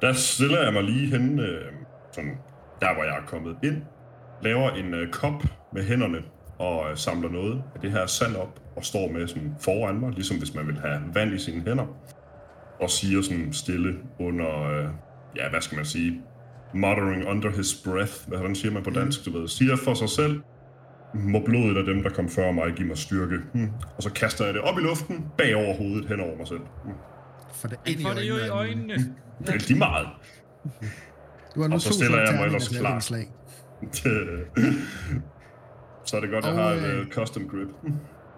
[0.00, 1.72] der stiller jeg mig lige hen, øh,
[2.12, 2.38] sådan,
[2.80, 3.82] der hvor jeg er kommet ind,
[4.42, 6.18] laver en øh, kop med hænderne
[6.58, 10.10] og øh, samler noget af det her sand op og står med sådan foran mig,
[10.12, 11.86] ligesom hvis man vil have vand i sine hænder,
[12.80, 14.88] og siger sådan stille under, øh,
[15.36, 16.20] ja, hvad skal man sige,
[16.74, 20.40] muttering under his breath, hvordan siger man på dansk, du ved, siger for sig selv,
[21.14, 23.38] må blodet af dem, der kom før mig, give mig styrke.
[23.54, 23.70] Hmm.
[23.96, 26.60] Og så kaster jeg det op i luften, bag over hovedet, hen over mig selv.
[26.84, 26.94] Hmm.
[27.54, 28.92] For det ind i får det jo i øjnene.
[28.92, 28.94] øjnene.
[29.46, 30.08] Det er lige meget.
[31.54, 33.00] Du har nu Og så stiller jeg mig ellers klar.
[36.06, 37.68] så er det godt, at jeg har et øh, uh, custom grip.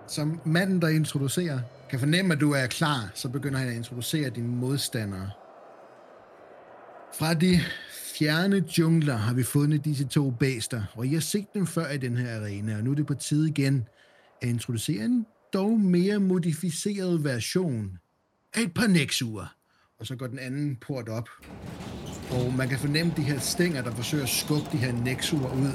[0.07, 1.59] Som manden, der introducerer,
[1.90, 5.30] kan fornemme, at du er klar, så begynder han at introducere dine modstandere.
[7.14, 7.60] Fra de
[8.18, 11.98] fjerne jungler har vi fundet disse to bæster, og jeg har set dem før i
[11.98, 13.88] den her arena, og nu er det på tide igen
[14.42, 17.98] at introducere en dog mere modificeret version
[18.54, 19.54] af et par nexuer.
[20.00, 21.28] Og så går den anden port op,
[22.30, 25.72] og man kan fornemme de her stænger, der forsøger at skubbe de her nexuer ud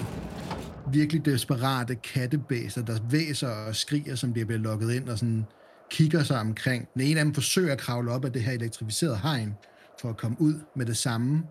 [0.92, 5.46] virkelig desperate kattebæster, der væser og skriger, som de bliver lukket ind, og sådan
[5.90, 6.88] kigger sig omkring.
[6.94, 9.54] Den ene af dem forsøger at kravle op af det her elektrificerede hegn,
[10.02, 11.44] for at komme ud med det samme.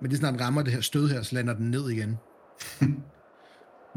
[0.00, 2.16] Men det snart rammer det her stød her, så lander den ned igen.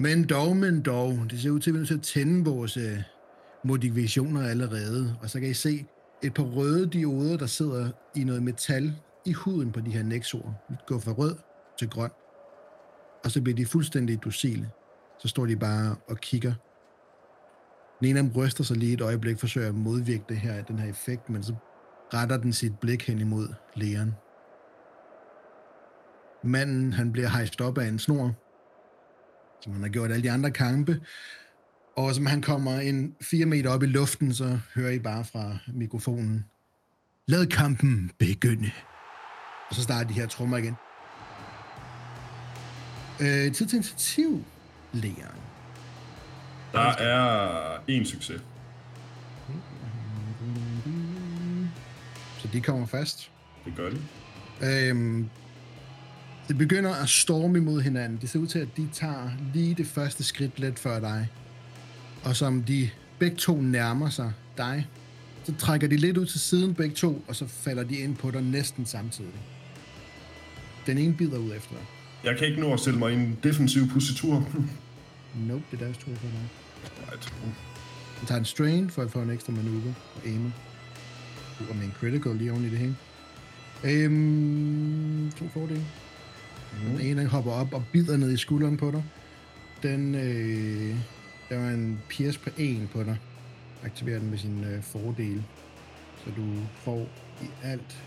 [0.03, 2.45] men dog, men dog, det ser ud til, at vi er nødt til at tænde
[2.45, 2.99] vores øh,
[3.63, 5.17] motivationer allerede.
[5.21, 5.85] Og så kan I se
[6.23, 10.53] et par røde dioder, der sidder i noget metal i huden på de her nexoer.
[10.69, 11.35] De går fra rød
[11.79, 12.11] til grøn
[13.23, 14.69] og så bliver de fuldstændig docile.
[15.19, 16.53] Så står de bare og kigger.
[17.99, 20.79] Den ene af dem ryster sig lige et øjeblik, forsøger at modvirke det her, den
[20.79, 21.55] her effekt, men så
[22.13, 24.13] retter den sit blik hen imod lægeren.
[26.43, 28.31] Manden, han bliver hejst op af en snor,
[29.61, 31.01] som han har gjort alle de andre kampe,
[31.95, 35.57] og som han kommer en 4 meter op i luften, så hører I bare fra
[35.67, 36.45] mikrofonen,
[37.27, 38.71] lad kampen begynde.
[39.69, 40.75] Og så starter de her trommer igen.
[43.21, 44.45] Øh, tid til initiativ,
[44.93, 45.41] lægeren.
[46.73, 48.41] Der er en succes.
[52.53, 53.31] De kommer fast.
[53.65, 54.01] Det gør det.
[54.61, 55.29] Øhm,
[56.47, 58.17] det begynder at storme imod hinanden.
[58.21, 61.29] Det ser ud til, at de tager lige det første skridt lidt før dig.
[62.23, 62.89] Og som de
[63.19, 64.87] begge to nærmer sig dig,
[65.43, 68.31] så trækker de lidt ud til siden begge to, og så falder de ind på
[68.31, 69.31] dig næsten samtidig.
[70.85, 71.85] Den ene bider ud efter dig.
[72.23, 74.35] Jeg kan ikke nå at stille mig i en defensiv positur.
[75.47, 76.49] Nope, det er deres tur for dig.
[77.11, 77.33] right.
[78.17, 80.51] Han tager en strain for at få en ekstra manøvre og aimer.
[81.69, 82.95] Og med en critical lige oven i det hele.
[83.83, 85.85] Øhm, to fordele.
[86.83, 86.97] Mm.
[86.97, 89.03] Den ene hopper op og bider ned i skulderen på dig.
[89.83, 90.95] Den, øh,
[91.49, 93.17] der var en pierce på en på dig.
[93.83, 95.43] Aktiverer den med sin øh, fordel.
[96.25, 96.43] Så du
[96.75, 97.07] får
[97.41, 98.03] i alt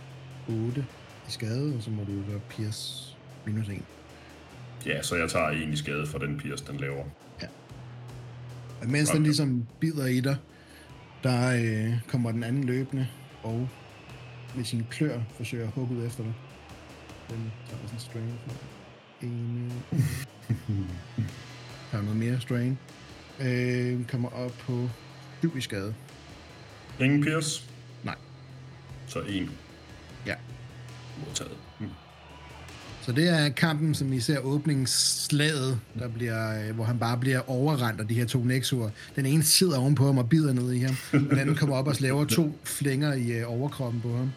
[0.48, 0.86] 8
[1.28, 3.82] i skade, og så må du gøre pierce minus 1.
[4.86, 7.04] Ja, så jeg tager en i skade for den pierce, den laver.
[8.80, 9.24] Og mens den Okay.
[9.24, 10.36] ligesom bider i dig,
[11.22, 13.06] der øh, kommer den anden løbende,
[13.44, 13.68] og
[14.56, 16.34] med sine klør forsøger at hugge ud efter dig.
[17.30, 18.38] Den tager sådan en strain
[19.22, 19.72] en...
[21.92, 22.78] Der er noget mere strain.
[23.40, 24.88] Øh, kommer op på
[25.40, 25.94] 7 i skade.
[27.00, 27.70] Ingen pierce?
[28.02, 28.16] Nej.
[29.06, 29.50] Så en
[30.26, 30.34] Ja.
[31.26, 31.56] modtaget.
[31.78, 31.90] Hmm.
[33.06, 37.50] Så det er kampen, som I ser åbningsslaget, der bliver, øh, hvor han bare bliver
[37.50, 38.90] overrendt af de her to nexuer.
[39.16, 41.86] Den ene sidder ovenpå ham og bider ned i ham, og den anden kommer op
[41.86, 44.32] og laver to flænger i øh, overkroppen på ham.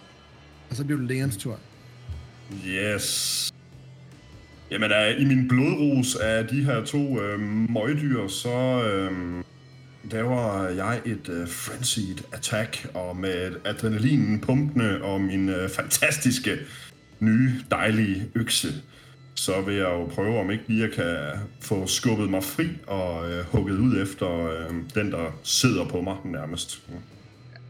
[0.69, 1.59] Og så bliver det Leons tur.
[2.67, 3.53] Yes.
[4.71, 7.39] Jamen, uh, i min blodrus af de her to øh,
[7.69, 9.11] møgdyr, så øh,
[10.11, 16.57] laver jeg et øh, frenzied attack, og med adrenalinen pumpende og min øh, fantastiske,
[17.19, 18.67] nye, dejlige økse,
[19.35, 23.29] så vil jeg jo prøve, om ikke lige jeg kan få skubbet mig fri og
[23.29, 24.27] uh, hugget ud efter
[24.69, 26.81] uh, den, der sidder på mig nærmest.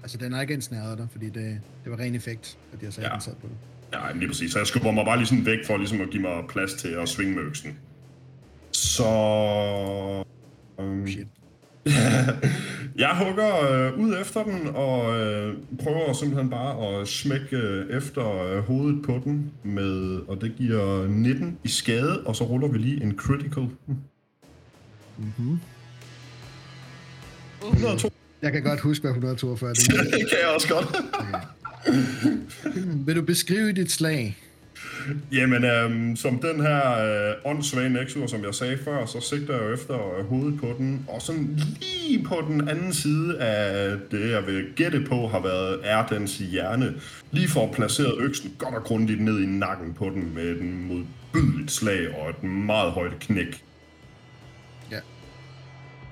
[0.04, 3.08] Altså, den er ikke ensnæret der, fordi det, det var ren effekt, at jeg sagde,
[3.10, 3.14] Ja.
[3.14, 3.56] den sad på det.
[3.94, 4.52] Ja, lige præcis.
[4.52, 6.88] Så jeg skubber mig bare lige sådan væk for ligesom at give mig plads til
[6.88, 7.78] at svinge med øksen.
[8.72, 9.04] Så...
[10.78, 11.28] Um, Shit.
[13.04, 18.42] jeg hugger øh, ud efter den og øh, prøver simpelthen bare at smække øh, efter
[18.44, 22.78] øh, hovedet på den med, og det giver 19 i skade, og så ruller vi
[22.78, 23.68] lige en critical.
[25.18, 25.60] Mm-hmm.
[27.64, 28.10] 102.
[28.42, 29.74] Jeg kan godt huske, hvad 142 er.
[30.18, 30.96] det kan jeg også godt.
[33.06, 34.38] Vil du beskrive dit slag?
[35.32, 39.64] Jamen, øhm, som den her øh, åndssvage Nexus, som jeg sagde før, så sigter jeg
[39.64, 44.32] jo efter øh, hovedet på den, og sådan lige på den anden side af det,
[44.32, 46.94] jeg vil gætte på, har været Erdens hjerne,
[47.32, 50.64] lige for at placere øksen godt og grundigt ned i nakken på den med et
[50.64, 53.64] modbydeligt slag og et meget højt knæk.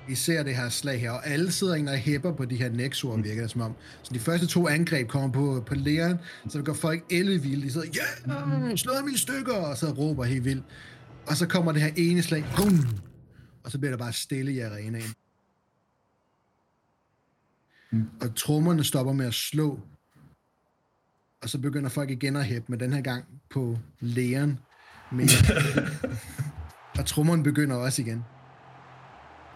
[0.07, 2.69] I ser det her slag her, og alle sidder egentlig og hæpper på de her
[2.69, 3.75] nexuer, virker det som om.
[4.03, 6.17] Så de første to angreb kommer på, på læren,
[6.49, 7.65] så går folk ellevilde.
[7.65, 10.63] De sidder, ja, yeah, slå ham i stykker, og så råber helt vildt.
[11.27, 12.87] Og så kommer det her ene slag, bum,
[13.63, 15.13] og så bliver der bare stille i arenaen.
[18.21, 19.79] Og trommerne stopper med at slå,
[21.41, 24.59] og så begynder folk igen at hæppe, men den her gang på læren.
[25.11, 25.29] Men,
[26.99, 28.23] og trommerne begynder også igen.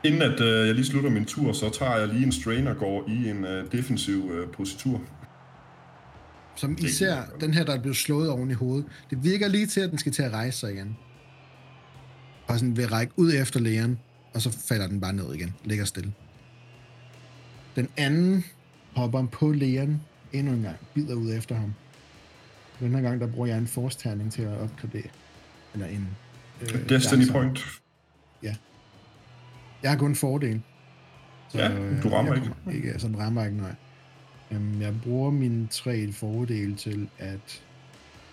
[0.04, 2.78] Inden at øh, jeg lige slutter min tur, så tager jeg lige en strain og
[2.78, 5.02] går i en øh, defensiv øh, positur.
[6.56, 8.86] Som især den her, der er blevet slået oven i hovedet.
[9.10, 10.98] Det virker lige til, at den skal til at rejse sig igen.
[12.48, 14.00] Og sådan vil række ud efter lægeren,
[14.34, 15.54] og så falder den bare ned igen.
[15.66, 16.14] Ligger stille.
[17.76, 18.46] Den anden
[18.96, 20.02] hopper på lægeren
[20.34, 20.76] endnu en gang.
[20.94, 21.74] Bider ud efter ham.
[22.80, 25.10] Den her gang, der bruger jeg en force-terning til at opgradere.
[25.74, 26.08] Eller en...
[26.62, 27.60] Øh, Destiny gang- point.
[29.84, 30.62] Jeg har kun fordel.
[31.54, 32.88] Ja, øh, du rammer jeg ikke.
[32.88, 33.00] ikke.
[33.00, 33.76] Sådan rammer ikke, nej.
[34.52, 37.64] Øhm, jeg bruger min tre fordel til at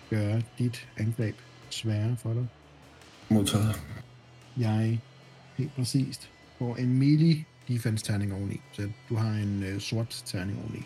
[0.09, 1.35] gøre dit angreb
[1.69, 2.47] sværere for dig.
[3.29, 3.83] Modtaget.
[4.57, 4.99] Jeg
[5.57, 6.29] helt præcist
[6.59, 8.59] får en melee defense terning oveni.
[8.73, 10.79] Så du har en øh, sort terning oveni.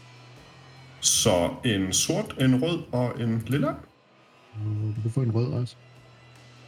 [0.99, 3.69] Så en sort, en rød og en lilla.
[3.69, 5.75] Øh, Du kan få en rød også.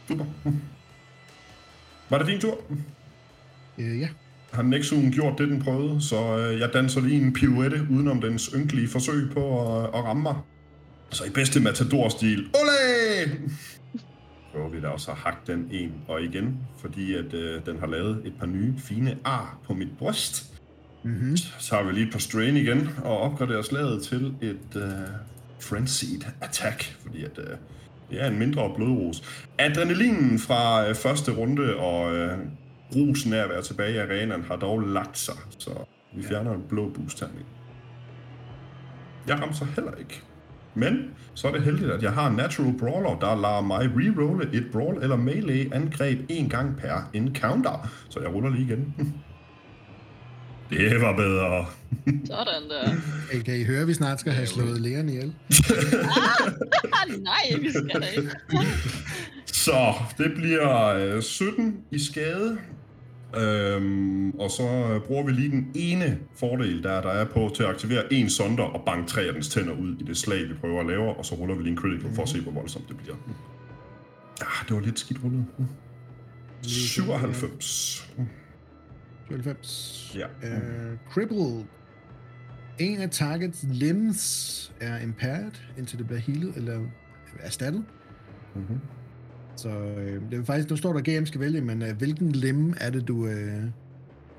[0.08, 0.24] Super.
[2.10, 2.58] Var det din tur?
[3.78, 4.08] Øh, ja.
[4.52, 8.50] Har Nexuen gjort det, den prøvede, så øh, jeg danser lige en pirouette udenom dens
[8.56, 10.34] ynkelige forsøg på at, at ramme mig.
[11.10, 13.40] Så i bedste matador-stil, Ole!
[14.52, 17.86] Prøver vi da også at hakke den en og igen, fordi at øh, den har
[17.86, 20.54] lavet et par nye fine ar på mit bryst.
[21.04, 21.36] Mm-hmm.
[21.36, 24.82] Så tager vi lige på strain igen og opgraderer slaget til et øh,
[25.60, 27.56] frenzied attack, fordi at, øh,
[28.10, 29.22] det er en mindre blodrus.
[29.58, 32.38] Adrenalinen fra øh, første runde og øh,
[32.96, 35.70] rusen af at være tilbage i arenaen har dog lagt sig, så
[36.16, 37.46] vi fjerner en blå boost-terning.
[39.28, 40.22] Jeg rammer så heller ikke.
[40.74, 44.48] Men så er det heldigt, at jeg har en Natural Brawler, der lader mig rerolle
[44.52, 47.88] et Brawl eller Melee angreb en gang per encounter.
[48.10, 48.94] Så jeg ruller lige igen.
[50.70, 51.66] Det var bedre.
[52.26, 52.88] Sådan der.
[53.32, 55.34] Hey, kan I høre, at vi snart skal have slået lægerne ihjel?
[55.50, 58.30] Ah, nej, vi skal da ikke.
[59.46, 62.58] Så det bliver øh, 17 i skade.
[63.36, 67.62] Øhm, og så øh, bruger vi lige den ene fordel, der, der er på til
[67.62, 70.54] at aktivere en sonder og banke tre af dens tænder ud i det slag, vi
[70.54, 72.88] prøver at lave, og så ruller vi lige en critical for at se, hvor voldsomt
[72.88, 73.16] det bliver.
[74.40, 75.46] Ah, det var lidt skidt rullet.
[76.62, 78.10] 97.
[79.28, 80.16] 95.
[80.16, 80.26] Ja.
[80.26, 81.64] Uh, crippled.
[82.78, 86.80] En af targets limbs er impaired, indtil det bliver healet eller
[87.40, 87.84] erstattet.
[88.54, 88.80] Mm-hmm.
[89.56, 92.74] Så øh, det er faktisk, nu står der GM skal vælge, men øh, hvilken lim
[92.80, 93.62] er det, du øh,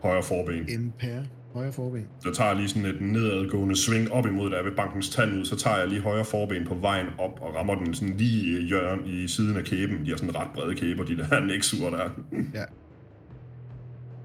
[0.01, 0.69] Højre forben.
[0.69, 1.21] impair?
[1.53, 2.05] Højre forben.
[2.23, 5.33] Så tager jeg lige sådan et nedadgående sving op imod, der er ved bankens tand
[5.39, 8.59] ud, så tager jeg lige højre forben på vejen op og rammer den sådan lige
[8.59, 10.05] i hjørnet i siden af kæben.
[10.05, 12.09] De har sådan ret brede kæber, de der nexuer der.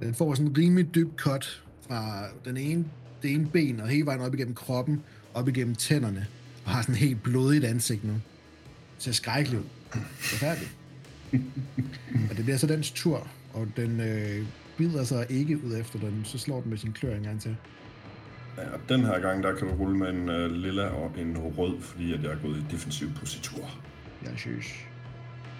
[0.01, 2.84] Den får sådan en rimelig dyb cut fra den ene,
[3.22, 5.03] det ene ben og hele vejen op igennem kroppen,
[5.34, 6.26] op igennem tænderne,
[6.64, 8.12] og har sådan et helt blodigt ansigt nu.
[8.12, 8.20] Det
[8.99, 9.66] ser skrækkeligt ud.
[9.93, 10.03] Det
[10.38, 10.76] færdigt.
[12.31, 16.20] Og det bliver så dens tur, og den øh, bider sig ikke ud efter den,
[16.24, 17.57] så slår den med sin klør en gang til.
[18.57, 21.81] Ja, den her gang, der kan du rulle med en uh, lilla og en rød,
[21.81, 23.81] fordi at jeg er gået i defensiv positur.
[24.22, 24.66] Jeg synes.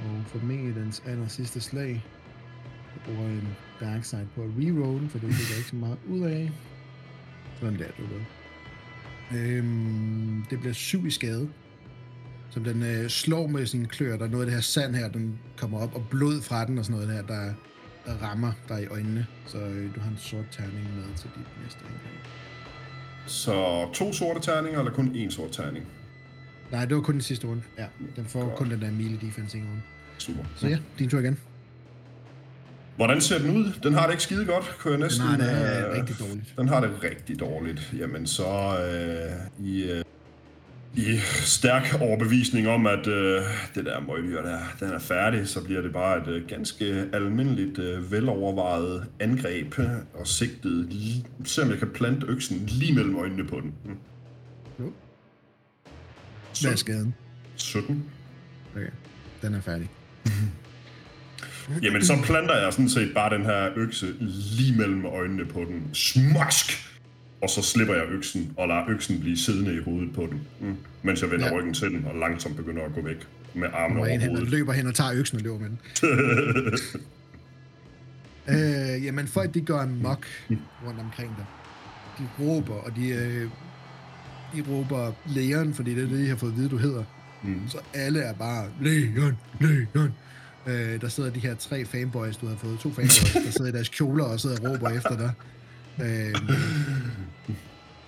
[0.01, 2.05] Og for mig dens aller sidste slag,
[2.95, 3.49] jeg bruger en
[3.81, 6.51] dark side på at reroll, for det jeg ikke så meget ud af.
[7.61, 8.21] Sådan der, du ved.
[9.41, 11.49] Øhm, det bliver syv i skade.
[12.51, 14.17] Som den øh, slår med sin klør.
[14.17, 16.79] Der er noget af det her sand her, den kommer op, og blod fra den
[16.79, 17.53] og sådan noget der, der,
[18.07, 19.27] der rammer dig i øjnene.
[19.47, 22.27] Så øh, du har en sort terning med til dit næste angreb.
[23.27, 25.87] Så to sorte terninger, eller kun én sort terning?
[26.73, 27.63] Nej, det var kun den sidste runde.
[27.79, 27.87] Ja,
[28.17, 28.55] den får Godt.
[28.57, 29.83] kun den der melee defense en runde.
[30.19, 30.45] Super.
[30.57, 31.39] Så ja, din tur igen.
[32.97, 33.73] Hvordan ser den ud?
[33.83, 35.27] Den har det ikke skide godt, kunne jeg Den næsten...
[35.27, 36.55] har det øh, øh, rigtig dårligt.
[36.59, 37.93] Den har det rigtig dårligt.
[37.99, 38.47] Jamen så
[39.61, 40.05] øh, i, øh,
[40.95, 43.43] i stærk overbevisning om, at øh,
[43.75, 47.79] det der møgdyr der, den er færdig, så bliver det bare et øh, ganske almindeligt,
[47.79, 53.45] øh, velovervejet angreb øh, og sigtet, lige, selvom jeg kan plante øksen lige mellem øjnene
[53.45, 53.75] på den.
[53.85, 53.97] Mm.
[54.81, 54.93] Jo.
[56.63, 56.77] Hvad er 17.
[56.77, 57.15] skaden?
[57.57, 58.05] 17.
[58.77, 58.91] Okay,
[59.43, 59.91] den er færdig.
[61.83, 64.15] Jamen, så planter jeg sådan set bare den her økse
[64.59, 65.95] lige mellem øjnene på den.
[65.95, 66.90] Smask!
[67.43, 70.41] Og så slipper jeg øksen, og lader øksen blive siddende i hovedet på den.
[70.61, 70.77] Mm.
[71.03, 71.53] Mens jeg vender Ja.
[71.59, 74.51] ryggen til den, og langsomt begynder at gå væk med armene en over hovedet.
[74.51, 75.79] løber hen og tager øksen og løber med den.
[78.97, 80.27] øh, jamen, folk de går amok
[80.87, 81.45] rundt omkring dig.
[82.19, 83.49] De råber, og de, øh,
[84.55, 87.05] de råber Leon, fordi det er det, de har fået at vide, du hedder.
[87.43, 87.61] Mm.
[87.69, 90.15] Så alle er bare, Leon, Leon.
[90.67, 93.73] Øh, der sidder de her tre fanboys, du har fået to fanboys, der sidder i
[93.75, 95.33] deres kjoler og sidder og råber efter dig.
[96.01, 96.35] Øh,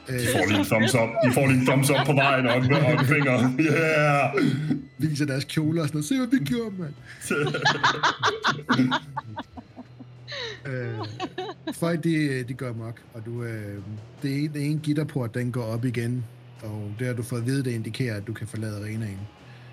[0.08, 1.08] øh, De får lige en thumbs up.
[1.24, 3.54] De får lige en thumbs up på vejen og en, og en finger.
[3.60, 4.72] Yeah!
[4.98, 6.04] viser deres kjoler og sådan noget.
[6.04, 6.94] Se, hvad vi gjorde, mand.
[10.72, 11.06] øh,
[11.72, 13.78] folk, de, de går amok, og du, øh,
[14.22, 16.24] det, ene, det ene gitterport, den går op igen,
[16.62, 19.18] og det har du fået at vide, det indikerer, at du kan forlade arenaen.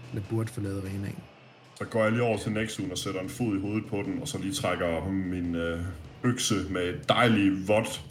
[0.09, 1.19] Eller burde forlade arenaen.
[1.77, 4.21] Så går jeg lige over til Nexun og sætter en fod i hovedet på den,
[4.21, 5.79] og så lige trækker min øh,
[6.23, 8.05] økse med et dejligt vådt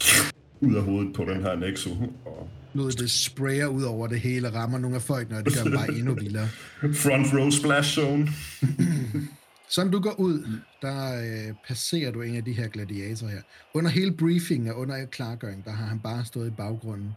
[0.61, 1.89] ud af hovedet på den her Nexu.
[2.25, 5.53] Og Blodet det sprayer ud over det hele, og rammer nogle af folk, når det
[5.55, 6.47] gør dem bare endnu vildere.
[7.03, 8.27] front row splash zone.
[9.75, 13.41] Som du går ud, der øh, passerer du en af de her gladiatorer her.
[13.73, 17.11] Under hele briefingen og under klargøring, der har han bare stået i baggrunden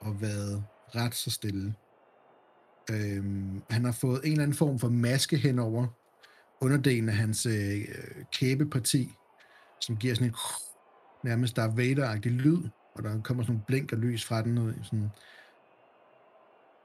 [0.00, 0.64] og været
[0.94, 1.74] ret så stille.
[2.90, 5.86] Øhm, han har fået en eller anden form for maske henover
[6.60, 7.80] underdelen af hans øh,
[8.32, 9.08] kæbeparti,
[9.80, 10.34] som giver sådan en
[11.28, 14.58] nærmest Darth Vader-agtig lyd, og der kommer sådan nogle blink og lys fra den.
[14.58, 15.08] og Sådan.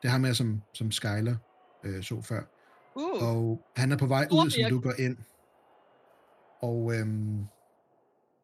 [0.01, 1.35] Det har med som, som Skyler
[1.83, 2.41] øh, så før.
[2.95, 5.17] Uh, Og han er på vej ud, som du går ind.
[6.59, 7.45] Og øhm,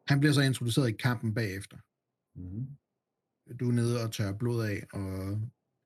[0.08, 1.76] han bliver så introduceret i kampen bagefter.
[2.34, 2.66] Mm.
[3.60, 5.40] Du er nede og tørrer blod af, og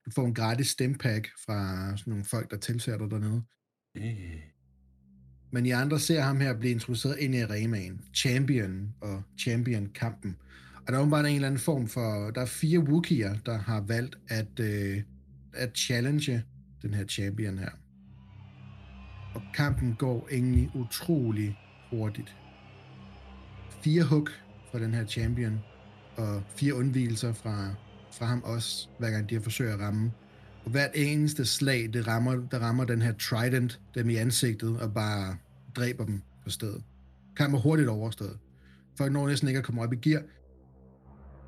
[0.06, 3.42] du får en gratis stempack fra sådan nogle folk, der tilser dig dernede.
[5.56, 8.00] Men I andre ser ham her blive introduceret ind i arenaen.
[8.14, 10.36] Champion og Champion-kampen.
[10.86, 12.30] Og der er åbenbart en eller anden form for...
[12.30, 15.02] Der er fire Wookier, der har valgt at, øh,
[15.52, 16.44] at challenge
[16.82, 17.70] den her champion her.
[19.34, 21.58] Og kampen går egentlig utrolig
[21.90, 22.36] hurtigt.
[23.84, 24.30] Fire hook
[24.72, 25.60] fra den her champion,
[26.16, 27.74] og fire undvigelser fra,
[28.12, 30.12] fra ham også, hver gang de har forsøgt at ramme.
[30.64, 34.94] Og hvert eneste slag, det rammer, der rammer den her trident dem i ansigtet, og
[34.94, 35.36] bare
[35.76, 36.82] dræber dem på stedet.
[37.36, 38.38] Kampen er hurtigt overstået.
[38.98, 40.22] Folk når næsten ikke at komme op i gear,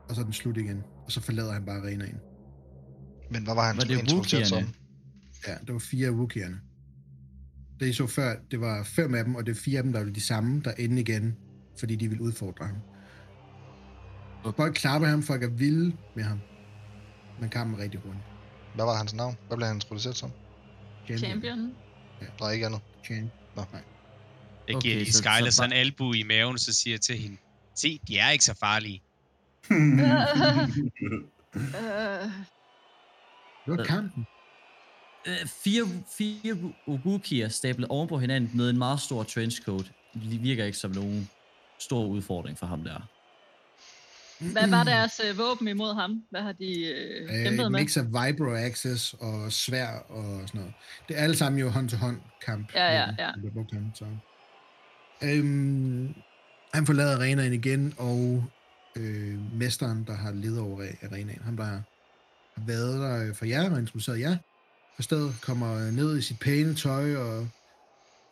[0.08, 0.82] og så er den slut igen.
[1.04, 2.18] Og så forlader han bare arenaen.
[3.30, 4.64] Men hvad var han Var det introduceret som?
[5.46, 6.60] Ja, det var fire af Wookieerne.
[7.80, 9.92] Det I så før, det var fem af dem, og det er fire af dem,
[9.92, 11.36] der var de samme, der endte igen,
[11.78, 12.76] fordi de ville udfordre ham.
[14.44, 16.38] Og folk klapper ham, folk er vilde med ham.
[17.40, 18.24] Men kampen er rigtig hurtigt.
[18.74, 19.36] Hvad var hans navn?
[19.46, 20.30] Hvad blev han introduceret som?
[21.16, 21.72] champion.
[22.38, 22.80] Der er ikke andet.
[23.04, 23.30] Champ.
[23.56, 23.62] Nå.
[23.72, 23.82] Nej.
[24.68, 26.94] Jeg Okay, giver lige så- Skyler så sådan bare- en albu i maven, så siger
[26.94, 27.36] jeg til hende,
[27.74, 29.02] se, de er ikke så farlige.
[29.70, 29.78] Øh,
[33.66, 34.26] Det var kampen.
[35.26, 35.84] Øh, fire,
[36.18, 39.92] fire Wookieer stablet oven på hinanden med en meget stor trenchcoat.
[40.14, 41.30] Det virker ikke som nogen
[41.78, 43.08] stor udfordring for ham der.
[44.52, 46.22] hvad var deres øh, våben imod ham?
[46.30, 47.80] Hvad har de øh, Øh, kæmpet en med?
[47.80, 50.74] mix af vibro access og svær og sådan noget.
[51.08, 52.74] Det er alle sammen jo hånd-til-hånd kamp.
[52.74, 53.30] Ja, ja, ja.
[53.72, 54.04] ham, så.
[55.22, 56.14] Øhm,
[56.74, 58.44] han forlader arenaen igen, og
[58.96, 61.82] øh, mesteren, der har ledet over arenaen, ham der har
[62.56, 64.36] været der øh, for jer og introduceret jer,
[64.96, 67.48] på stedet kommer øh, ned i sit pæne tøj og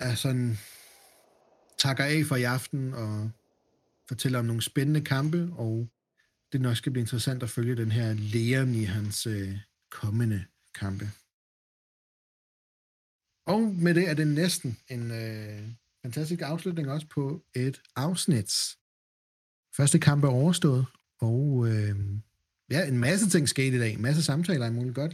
[0.00, 0.58] er sådan,
[1.78, 3.30] takker af for i aften og
[4.08, 5.88] fortæller om nogle spændende kampe, og
[6.52, 9.58] det nok skal blive interessant at følge den her Leon i hans øh,
[9.90, 11.10] kommende kampe.
[13.46, 15.62] Og med det er det næsten en øh,
[16.06, 18.52] fantastisk afslutning også på et afsnit.
[19.76, 20.86] Første kamp er overstået,
[21.20, 21.96] og øh,
[22.70, 23.92] ja, en masse ting skete i dag.
[23.92, 25.12] En masse samtaler er muligt godt.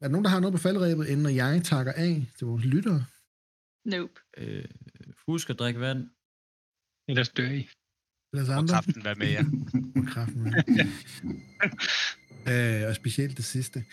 [0.00, 3.04] Er der nogen, der har noget på faldrebet, inden jeg takker af til vores lyttere?
[3.84, 4.20] Nope.
[4.36, 4.64] Øh,
[5.26, 6.10] husk at drikke vand.
[7.08, 7.68] Ellers dør I.
[8.32, 8.74] Og andre.
[8.74, 9.44] kraften være med jer.
[9.96, 10.52] Og kraften med.
[12.48, 13.84] øh, og specielt det sidste.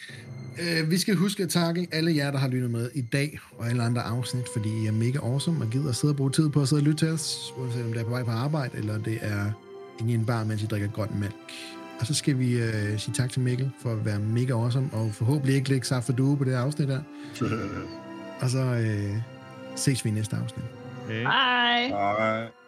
[0.61, 3.69] Øh, vi skal huske at takke alle jer, der har lyttet med i dag, og
[3.69, 6.49] alle andre afsnit, fordi I er mega awesome og gider at sidde og bruge tid
[6.49, 8.77] på at sidde og lytte til os, uanset om det er på vej på arbejde,
[8.77, 9.51] eller det er
[9.99, 11.35] inde i en bar, mens I drikker grøn mælk.
[11.99, 15.13] Og så skal vi øh, sige tak til Mikkel for at være mega awesome, og
[15.13, 17.01] forhåbentlig ikke lægge sig for due på det her afsnit her.
[18.41, 19.17] Og så øh,
[19.75, 20.65] ses vi i næste afsnit.
[21.05, 21.19] Okay.
[21.19, 21.23] Bye.
[21.23, 22.62] Nej.